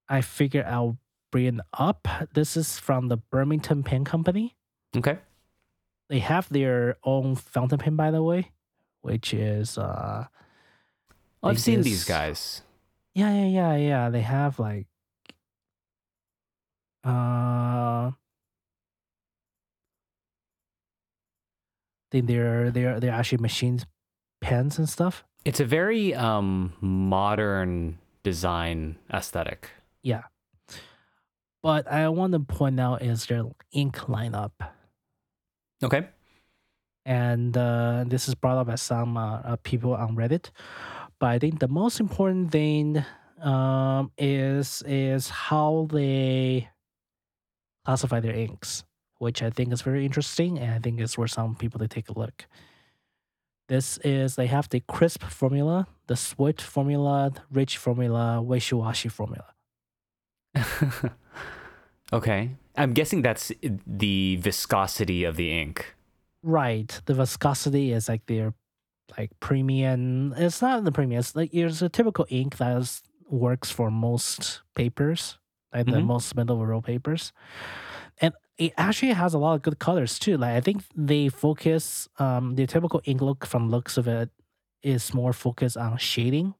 [0.09, 0.99] I figured I'll
[1.32, 2.07] bring up.
[2.34, 4.55] This is from the Birmingham Pen Company.
[4.97, 5.18] Okay.
[6.09, 8.53] They have their own fountain pen by the way,
[9.01, 10.26] which is uh
[11.43, 12.62] I've seen these guys.
[13.17, 14.11] Yeah, yeah, yeah, yeah.
[14.11, 14.87] They have like
[17.03, 18.11] uh
[22.11, 23.87] think they're they're they're actually machined
[24.43, 25.25] pens and stuff.
[25.47, 29.71] It's a very um, modern design aesthetic.
[30.03, 30.25] Yeah.
[31.62, 34.53] But I want to point out is their ink lineup.
[35.83, 36.09] Okay.
[37.07, 40.51] And uh, this is brought up by some uh, uh, people on Reddit.
[41.19, 43.05] But I think the most important thing
[43.41, 46.69] um, is is how they
[47.85, 48.85] classify their inks,
[49.19, 52.09] which I think is very interesting, and I think is for some people to take
[52.09, 52.47] a look.
[53.69, 59.47] This is they have the crisp formula, the sweet formula, rich formula, wishy-washy formula.
[62.12, 62.51] okay.
[62.77, 63.51] I'm guessing that's
[63.87, 65.97] the viscosity of the ink.
[66.43, 67.01] Right.
[67.07, 68.55] The viscosity is like their
[69.18, 70.34] like premium.
[70.36, 71.18] It's not the premium.
[71.20, 75.38] It's like it's a typical ink that is, works for most papers,
[75.74, 76.07] like the Mhm.
[76.07, 77.32] most middle row papers,
[78.20, 80.36] and it actually has a lot of good colors too.
[80.38, 84.30] Like I think they focus um the typical ink look from looks of it
[84.82, 86.54] is more focused on shading.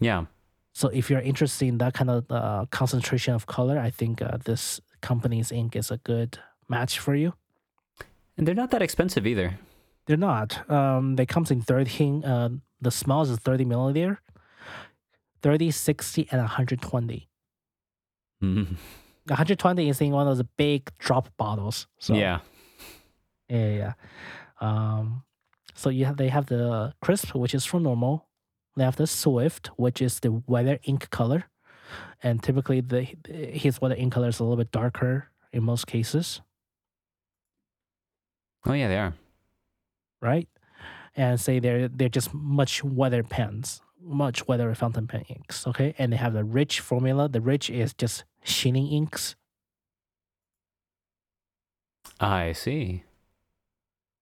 [0.00, 0.26] Yeah.
[0.72, 4.38] So if you're interested in that kind of uh, concentration of color, I think uh,
[4.44, 7.34] this company's ink is a good match for you.
[8.36, 9.60] And they're not that expensive either.
[10.06, 10.68] They're not.
[10.70, 12.24] Um, they comes in 13.
[12.24, 12.48] Uh,
[12.80, 14.18] the smallest is 30 milliliter,
[15.42, 17.28] 30, 60, and 120.
[18.42, 18.76] Mhm.
[19.26, 21.86] 120 is in one of those big drop bottles.
[21.98, 22.40] So yeah.
[23.48, 23.76] yeah, yeah.
[23.76, 23.92] yeah.
[24.60, 25.24] Um,
[25.74, 28.28] so you have they have the crisp, which is from normal.
[28.76, 31.44] They have the swift, which is the weather ink color,
[32.22, 36.42] and typically the his weather ink color is a little bit darker in most cases.
[38.66, 39.14] Oh, yeah, they are.
[40.24, 40.48] Right?
[41.16, 45.66] And say they're they're just much weather pens, much weather fountain pen inks.
[45.66, 47.28] Okay, and they have the rich formula.
[47.28, 49.36] The rich is just sheening inks,
[52.20, 53.04] I see.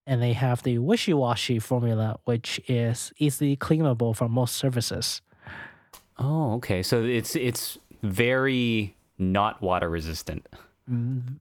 [0.07, 5.23] and they have the wishy-washy formula, which is easily cleanable from most surfaces.
[6.19, 6.83] Oh, okay.
[6.83, 10.47] So it's it's very not water resistant.
[10.91, 11.39] Mm,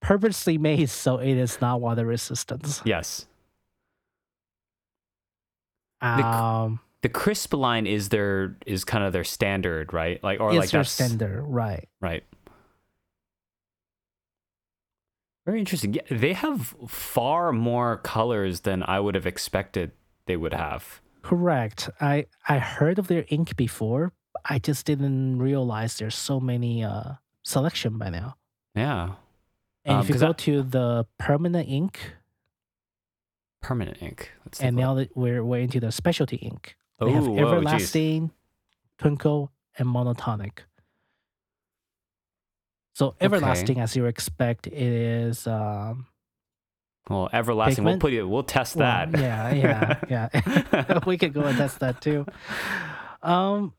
[0.00, 2.82] Purposely made so it is not water resistant.
[2.84, 3.26] Yes.
[6.00, 10.22] Um, The crisp line is their is kind of their standard, right?
[10.22, 11.88] Like or it's like their that's standard, right?
[12.00, 12.24] right.
[15.46, 15.94] Very interesting.
[15.94, 19.92] Yeah, they have far more colors than I would have expected
[20.26, 21.00] they would have.
[21.22, 21.88] Correct.
[22.00, 24.12] I I heard of their ink before.
[24.44, 28.36] I just didn't realize there's so many uh selection by now.
[28.74, 29.14] Yeah.
[29.84, 32.16] And Um, if you go I- to the permanent ink,
[33.60, 34.30] Permanent ink.
[34.44, 37.52] Let's and now that we're we're into the specialty ink, they have Ooh, whoa, geez.
[37.52, 38.30] everlasting,
[38.98, 40.60] twinkle, and monotonic.
[42.94, 46.06] So everlasting, as you expect, it is um,
[47.08, 47.84] Well, everlasting.
[47.84, 48.24] We'll put it.
[48.24, 49.20] We'll test well, that.
[49.20, 50.98] yeah, yeah, yeah.
[51.06, 52.26] we could go and test that too.
[53.22, 53.72] Um,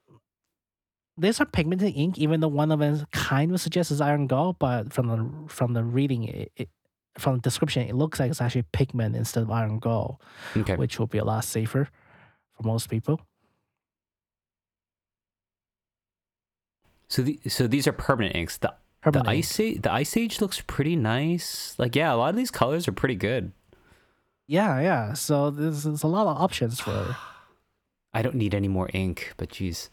[1.18, 4.54] these are pigmented ink, even though one of them kind of suggests it's iron gall,
[4.54, 6.70] but from the from the reading, it, it
[7.20, 10.20] from the description, it looks like it's actually pigment instead of iron gall,
[10.56, 10.76] Okay.
[10.76, 11.90] which will be a lot safer
[12.56, 13.20] for most people.
[17.08, 18.58] So the, so these are permanent inks.
[18.58, 21.74] The Permanent the ice age the ice age looks pretty nice.
[21.78, 23.52] Like yeah, a lot of these colors are pretty good.
[24.46, 25.14] Yeah, yeah.
[25.14, 27.16] So there's, there's a lot of options for.
[28.14, 29.90] I don't need any more ink, but geez.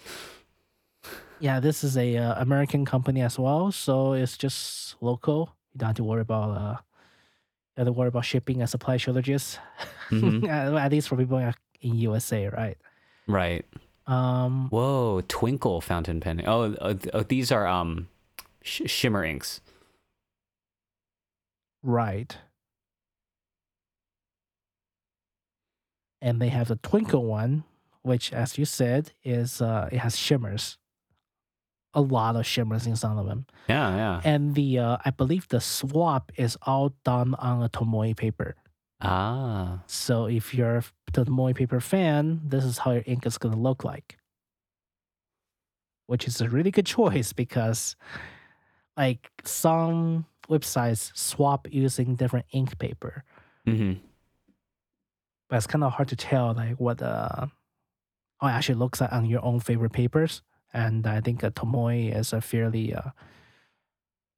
[1.39, 5.55] Yeah, this is a uh, American company as well, so it's just local.
[5.75, 6.77] You don't have to worry about uh,
[7.77, 9.59] have to worry about shipping and supply shortages.
[10.11, 10.49] Mhm.
[10.79, 12.79] At least for people in USA, right?
[13.27, 13.65] Right.
[14.07, 16.43] Um, Whoa, twinkle fountain pen.
[16.47, 18.09] Oh, uh, th- oh these are um
[18.63, 19.61] sh- shimmer inks.
[21.83, 22.37] right.
[26.23, 27.65] And they have the twinkle one,
[28.03, 30.79] which, as you said, is uh, it has shimmers.
[31.97, 33.47] A lot of shimmers in some of them.
[33.69, 34.21] Yeah, yeah.
[34.23, 38.55] And the uh, I believe the swap is all done on a Tomoe paper.
[39.01, 39.83] Ah.
[39.87, 43.83] So if you're a Tomoe paper fan, this is how your ink is gonna look
[43.83, 44.19] like.
[46.07, 47.97] Which is a really good choice because
[48.97, 53.25] like some websites swap using different ink paper.
[53.67, 54.01] Mm-hmm.
[55.49, 57.47] But it's kind of hard to tell like what uh
[58.41, 60.43] how it actually looks like on your own favorite papers.
[60.77, 63.11] And I think a Tomoe is a fairly uh,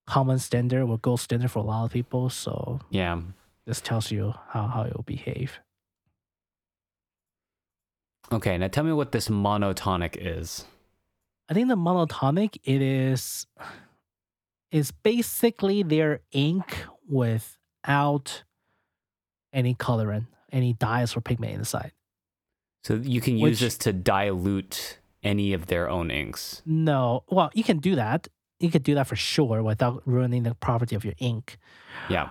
[0.07, 2.31] common standard or gold standard for a lot of people.
[2.31, 3.21] So Yeah.
[3.67, 5.59] this tells you how, how it will behave.
[8.31, 10.65] Okay, now tell me what this monotonic is.
[11.49, 13.47] I think the monotonic it is
[14.71, 18.45] is basically their ink without
[19.53, 21.93] any colorant, any dyes or pigment inside.
[22.85, 24.99] So you can use Which- this to dilute
[25.29, 26.63] any of their own inks.
[26.65, 28.29] No, well, you can do that.
[28.61, 31.59] You could do that for sure without ruining the property of your ink.
[32.09, 32.31] Yeah.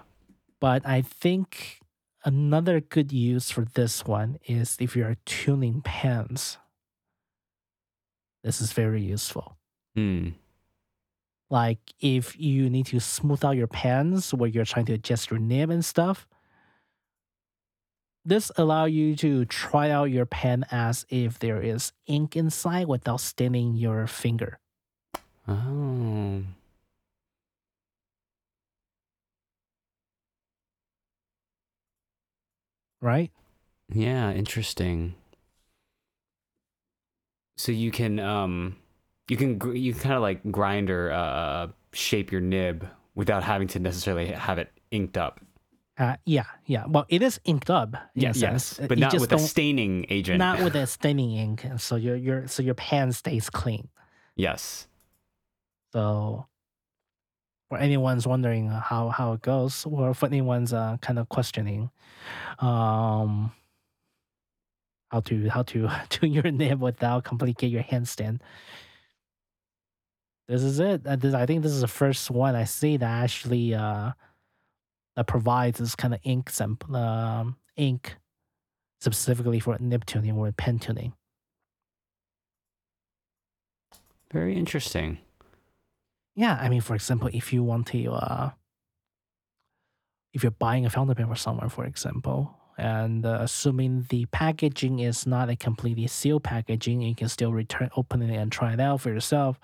[0.60, 1.80] But I think
[2.26, 6.58] another good use for this one is if you're tuning pens.
[8.44, 9.48] This is very useful.
[9.96, 10.30] Hmm.
[11.50, 15.40] like if you need to smooth out your pens where you're trying to adjust your
[15.40, 16.28] nib and stuff
[18.28, 23.22] this allow you to try out your pen as if there is ink inside without
[23.22, 24.60] staining your finger
[25.48, 26.44] Oh.
[33.02, 33.32] right
[33.90, 35.16] Yeah, interesting.
[37.58, 38.78] So you can um
[39.30, 43.68] you can gr- you kind of like grind or uh shape your nib without having
[43.70, 45.40] to necessarily have it inked up.
[45.98, 48.38] Uh, yeah yeah well it is inked up sense.
[48.42, 50.38] yes, Uh, but not with a staining agent.
[50.38, 53.90] not with a staining ink so your your so your pen stays clean
[54.36, 54.88] yes.
[55.94, 56.46] So,
[57.70, 61.90] for anyone's wondering uh, how how it goes, or for anyone's uh, kind of questioning,
[62.60, 63.52] um,
[65.10, 68.42] how to how to tune your nib without complicate your handstand.
[70.48, 71.08] This is it.
[71.08, 74.12] Uh, I think this is the first one I see that actually uh,
[75.18, 78.16] that provides this kind of ink sample, um, ink
[79.02, 81.14] specifically for nib tuning or pen tuning.
[84.32, 85.18] Very interesting.
[86.36, 88.52] Yeah, I mean, for example, if you want to, uh,
[90.34, 95.00] if you're buying a fountain pen for someone, for example, and uh, assuming the packaging
[95.00, 98.80] is not a completely sealed packaging, you can still return, open it, and try it
[98.80, 99.60] out for yourself.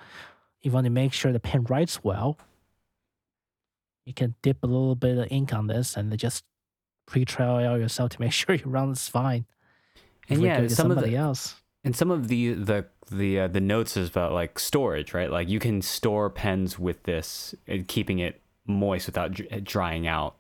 [0.62, 2.40] You want to make sure the pen writes well.
[4.06, 6.44] You can dip a little bit of ink on this and just
[7.06, 9.46] pre-trial yourself to make sure your round is fine.
[10.30, 11.56] And yeah, it some of somebody the else.
[11.84, 15.30] and some of the the the uh, the notes is about like storage, right?
[15.30, 20.36] Like you can store pens with this and keeping it moist without dr- drying out.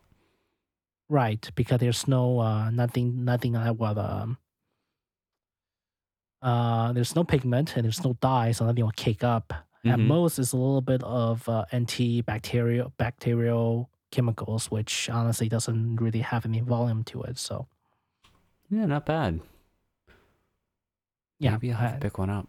[1.09, 4.37] Right, because there's no uh nothing nothing like what um
[6.41, 9.53] uh there's no pigment and there's no dye, so nothing will cake up.
[9.85, 10.07] At Mhm.
[10.07, 16.45] most it's a little bit of uh, antibacterial bacterial chemicals, which honestly doesn't really have
[16.45, 17.37] any volume to it.
[17.37, 17.67] So
[18.69, 19.41] Yeah, not bad.
[21.39, 22.47] yeah, Maybe I'll have I, to pick one up.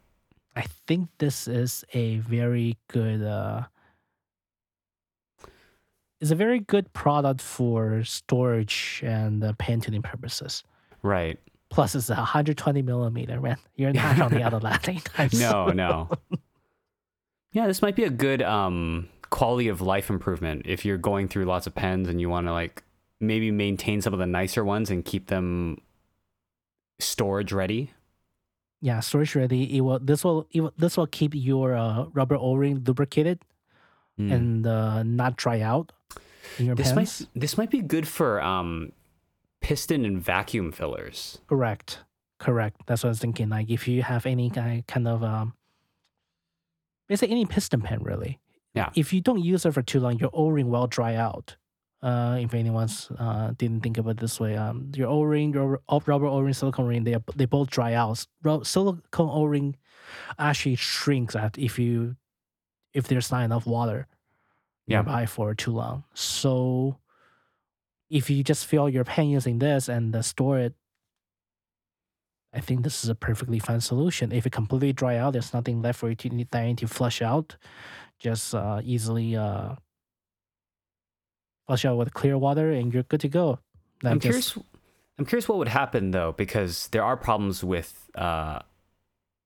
[0.55, 3.65] I think this is a very good uh
[6.21, 10.63] it's a very good product for storage and uh, pen tuning purposes.
[11.03, 11.39] Right.
[11.69, 13.57] Plus, it's a 120 millimeter, man.
[13.77, 14.89] You're not running out of that
[15.35, 16.09] No, no.
[17.55, 21.45] Yeah, this might be a good um quality of life improvement if you're going through
[21.47, 22.83] lots of pens and you want to like
[23.21, 25.81] maybe maintain some of the nicer ones and keep them
[26.99, 27.93] storage ready.
[28.81, 29.77] Yeah, storage ready.
[29.77, 29.99] It will.
[29.99, 30.47] This will.
[30.53, 33.41] It will this will keep your uh, rubber O-ring lubricated
[34.17, 34.31] Mm.
[34.33, 35.91] and uh, not dry out
[36.61, 37.23] in your this pens.
[37.35, 38.93] might this might be good for um
[39.61, 41.39] piston and vacuum fillers.
[41.49, 41.99] Correct.
[42.39, 42.77] Correct.
[42.87, 43.49] That's what I was thinking.
[43.49, 45.55] Like if you have any kind kind of um,
[47.15, 48.41] basically any piston pen, really.
[48.75, 48.91] Yeah.
[48.95, 51.57] If you don't use it for too long, your O-ring will dry out.
[52.03, 56.27] Uh, if anyone's uh didn't think of it this way, um, your O-ring, your rubber
[56.27, 58.27] O-ring, silicone ring, they they both dry out.
[58.65, 59.77] Silicone O-ring
[60.39, 62.17] actually shrinks at if you
[62.93, 64.07] if there's not enough water
[64.87, 64.99] Yeah.
[64.99, 66.05] nearby for too long.
[66.15, 66.99] So
[68.11, 70.75] if you just fill your pen using this and store it
[72.55, 74.31] I think this is a perfectly fine solution.
[74.33, 77.57] If it completely dry out, there's nothing left for you to need to flush out.
[78.21, 79.75] Just uh, easily uh,
[81.67, 83.59] flush out with clear water, and you're good to go.
[84.05, 84.59] I'm just- curious.
[85.19, 88.59] I'm curious what would happen though, because there are problems with, uh,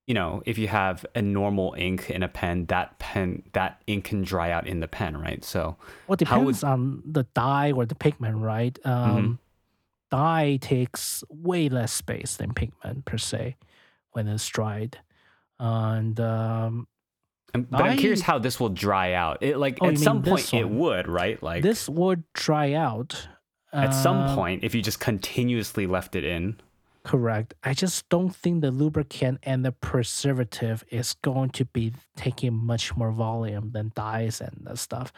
[0.06, 4.04] you know, if you have a normal ink in a pen, that pen that ink
[4.04, 5.44] can dry out in the pen, right?
[5.44, 8.78] So Well, it how would- depends on the dye or the pigment, right?
[8.82, 9.32] Mm-hmm.
[10.10, 13.56] Dye takes way less space than pigment per se
[14.12, 14.98] when it's dried,
[15.58, 16.86] and um,
[17.52, 19.38] but I'm curious how this will dry out.
[19.42, 21.42] It like Oh, at some point it would, right?
[21.42, 23.28] Like this would dry out
[23.72, 26.56] at some Um, point if you just continuously left it in.
[27.04, 27.54] Correct.
[27.64, 32.96] I just don't think the lubricant and the preservative is going to be taking much
[32.96, 35.10] more volume than dyes and stuff.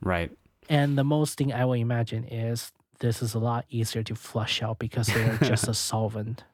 [0.00, 0.30] Right.
[0.68, 4.62] And the most thing I will imagine is this is a lot easier to flush
[4.62, 6.44] out because they are just a solvent,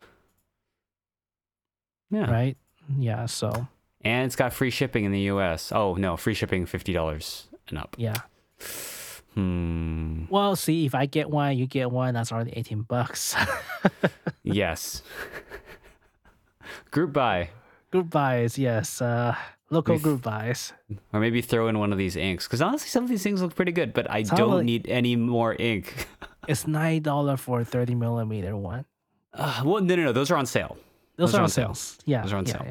[2.11, 2.31] Yeah.
[2.31, 2.57] right?
[2.99, 3.27] Yeah.
[3.27, 3.69] So
[4.03, 5.73] And it's got free shipping in the US.
[5.73, 7.95] Oh no, free shipping fifty dollars and up.
[7.99, 8.17] yeah.
[9.35, 10.25] Hmm.
[10.29, 12.13] Well, see, if I get one, you get one.
[12.15, 13.35] That's already eighteen bucks.
[14.45, 15.03] Yes.
[16.91, 17.51] Group buy.
[17.93, 19.01] group buys, yes.
[19.01, 19.35] Uh,
[19.71, 20.73] local We've- group buys.
[21.13, 22.47] Or maybe throw in one of these inks.
[22.49, 25.55] Because honestly, some of these things look pretty good, but I don't need any more
[25.59, 26.09] ink.
[26.49, 28.85] It's nine dollar for a thirty millimeter one.
[29.35, 30.13] Uh, well, no, no, no.
[30.13, 30.77] Those are on sale.
[31.17, 31.75] Those, Those are are on on sale.
[31.75, 31.99] sales.
[32.05, 32.67] Yeah, Those are on yeah, sale.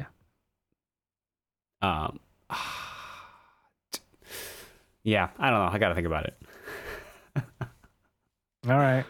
[1.82, 2.04] yeah.
[2.06, 2.20] Um,
[5.02, 5.70] yeah, I don't know.
[5.72, 6.36] I got to think about it.
[8.68, 9.04] All right.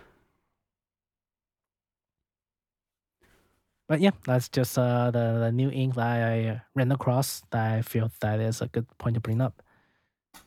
[3.89, 7.75] But yeah, that's just uh, the, the new ink that I uh, ran across that
[7.79, 9.63] I feel that is a good point to bring up.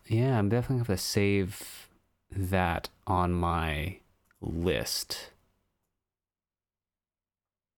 [0.07, 1.89] Yeah, I'm definitely going to save
[2.31, 3.97] that on my
[4.45, 5.31] list.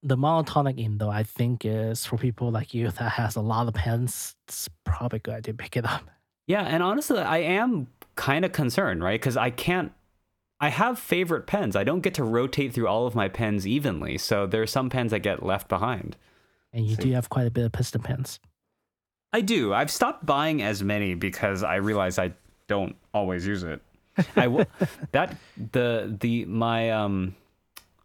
[0.03, 3.68] The monotonic ink, though, I think is for people like you that has a lot
[3.68, 4.36] of pens.
[4.47, 6.09] It's probably good to pick it up.
[6.45, 9.20] Yeah, and honestly, I am kind of concerned, right?
[9.20, 9.91] Because I can't.
[10.59, 11.76] I have favorite pens.
[11.76, 14.89] I don't get to rotate through all of my pens evenly, so there are some
[14.89, 16.15] pens that get left behind.
[16.74, 17.03] And you See.
[17.03, 18.39] do have quite a bit of piston pens.
[19.34, 19.74] I do.
[19.74, 22.34] I've stopped buying as many because I realize I
[22.68, 23.82] don't always use it.
[24.36, 24.65] I w-
[25.11, 25.36] that
[25.72, 27.36] the the my um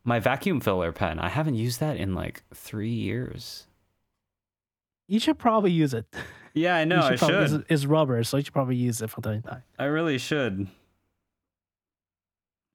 [0.05, 1.19] my vacuum filler pen.
[1.19, 3.67] I haven't used that in like three years.
[5.09, 6.07] You should probably use it.
[6.55, 7.01] Yeah, I You know.
[7.03, 7.61] I probably- should.
[7.63, 9.63] It's, it's rubber, so you should probably use it from time to time.
[9.79, 10.67] I really should.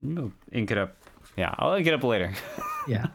[0.06, 0.96] I'll ink it up.
[1.36, 2.34] Yeah, I'll ink it up later.
[2.88, 3.08] Yeah.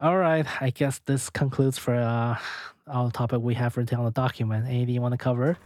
[0.00, 0.44] All right.
[0.60, 2.36] I guess this concludes for uh,
[2.86, 4.66] our topic we have written on the document.
[4.66, 5.56] Anything you want to cover?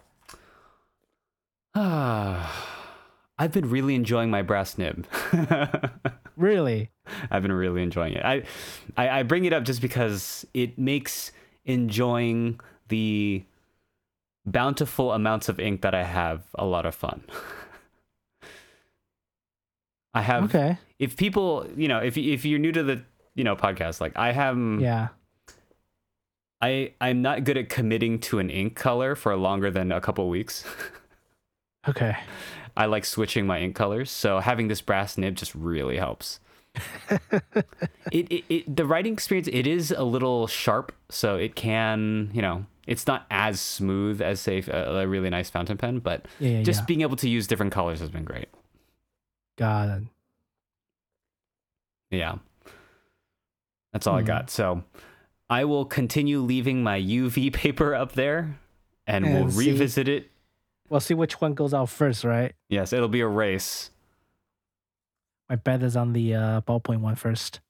[3.39, 5.07] I've been really enjoying my brass nib.
[6.37, 6.91] Really?
[7.31, 8.23] I've been really enjoying it.
[8.23, 8.43] I,
[8.99, 11.33] I I bring it up just because it makes
[11.65, 13.43] enjoying the
[14.45, 17.23] bountiful amounts of ink that I have a lot of fun.
[20.13, 20.77] I have Okay.
[20.99, 23.03] if people, you know, if if you're new to the,
[23.35, 25.09] you know, podcast, like I have Yeah.
[26.61, 30.29] I I'm not good at committing to an ink color for longer than a couple
[30.29, 30.65] weeks.
[31.89, 32.17] Okay.
[32.77, 36.41] I like switching my ink colors, so having this brass nib just really helps.
[38.13, 42.43] it, it, it the writing experience it is a little sharp, so it can you
[42.43, 46.51] know it's not as smooth as say a, a really nice fountain pen, but Yeah,
[46.59, 46.85] yeah, just yeah.
[46.87, 48.49] being able to use different colors has been great.
[49.57, 50.03] Got it.
[52.11, 52.37] Yeah,
[53.93, 54.27] that's all I Hmm.
[54.27, 54.51] got.
[54.51, 54.85] So
[55.49, 58.59] I will continue leaving my UV paper up there,
[59.07, 60.31] and, we'll see- revisit it.
[60.89, 62.55] We'll see which one goes out first, right?
[62.69, 63.91] Yes, it'll be a race.
[65.49, 67.61] My bet is on the uh, ballpoint one first.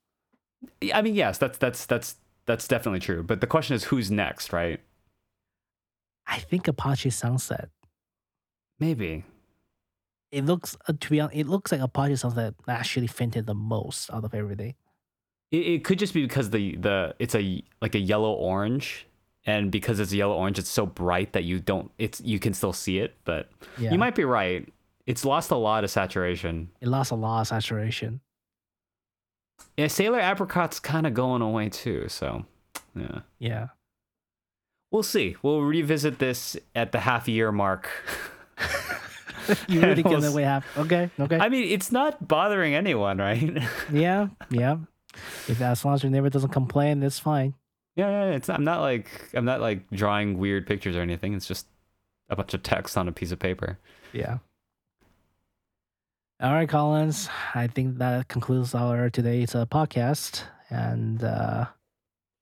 [0.93, 2.15] I mean, yes, that's that's that's
[2.45, 3.23] that's definitely true.
[3.23, 4.79] But the question is, who's next, right?
[6.25, 7.69] I think Apache Sunset.
[8.79, 9.23] Maybe.
[10.31, 14.11] It looks, uh, to be honest, it looks like Apache Sunset actually fainted the most
[14.11, 14.75] out of everything.
[15.51, 19.06] It, it could just be because the the it's a like a yellow orange,
[19.47, 22.73] and because it's yellow orange, it's so bright that you don't it's you can still
[22.73, 23.15] see it.
[23.25, 23.91] But Yeah.
[23.91, 24.67] you might be right.
[25.07, 26.69] It's lost a lot of saturation.
[26.81, 28.19] It lost a lot of saturation.
[29.77, 32.09] Yeah, Sailor Apricot's kind of going away too.
[32.09, 32.45] So,
[32.95, 33.67] yeah, Yeah.
[34.91, 35.35] we'll see.
[35.41, 37.89] We'll revisit this at the half year mark.
[39.67, 40.65] you really We'll away half.
[40.77, 41.09] Okay.
[41.19, 41.37] Okay.
[41.39, 43.63] I mean, it's not bothering anyone, right?
[43.93, 44.27] yeah.
[44.49, 44.77] Yeah.
[45.47, 47.53] If as long as your neighbor doesn't complain, it's fine.
[47.97, 51.33] Yeah, yeah, it's I'm not like I'm not like drawing weird pictures or anything.
[51.33, 51.67] It's just
[52.29, 53.79] a bunch of text on a piece of paper.
[54.13, 54.37] Yeah.
[56.39, 57.27] All right, Collins.
[57.55, 60.43] I think that concludes our today's uh, podcast.
[60.69, 61.65] And, uh,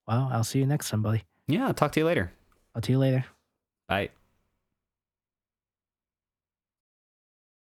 [0.06, 1.24] well, I'll see you next time, buddy.
[1.48, 2.34] Yeah, I'll talk to you later.
[2.76, 3.24] I'll see you later.
[3.88, 4.10] Bye.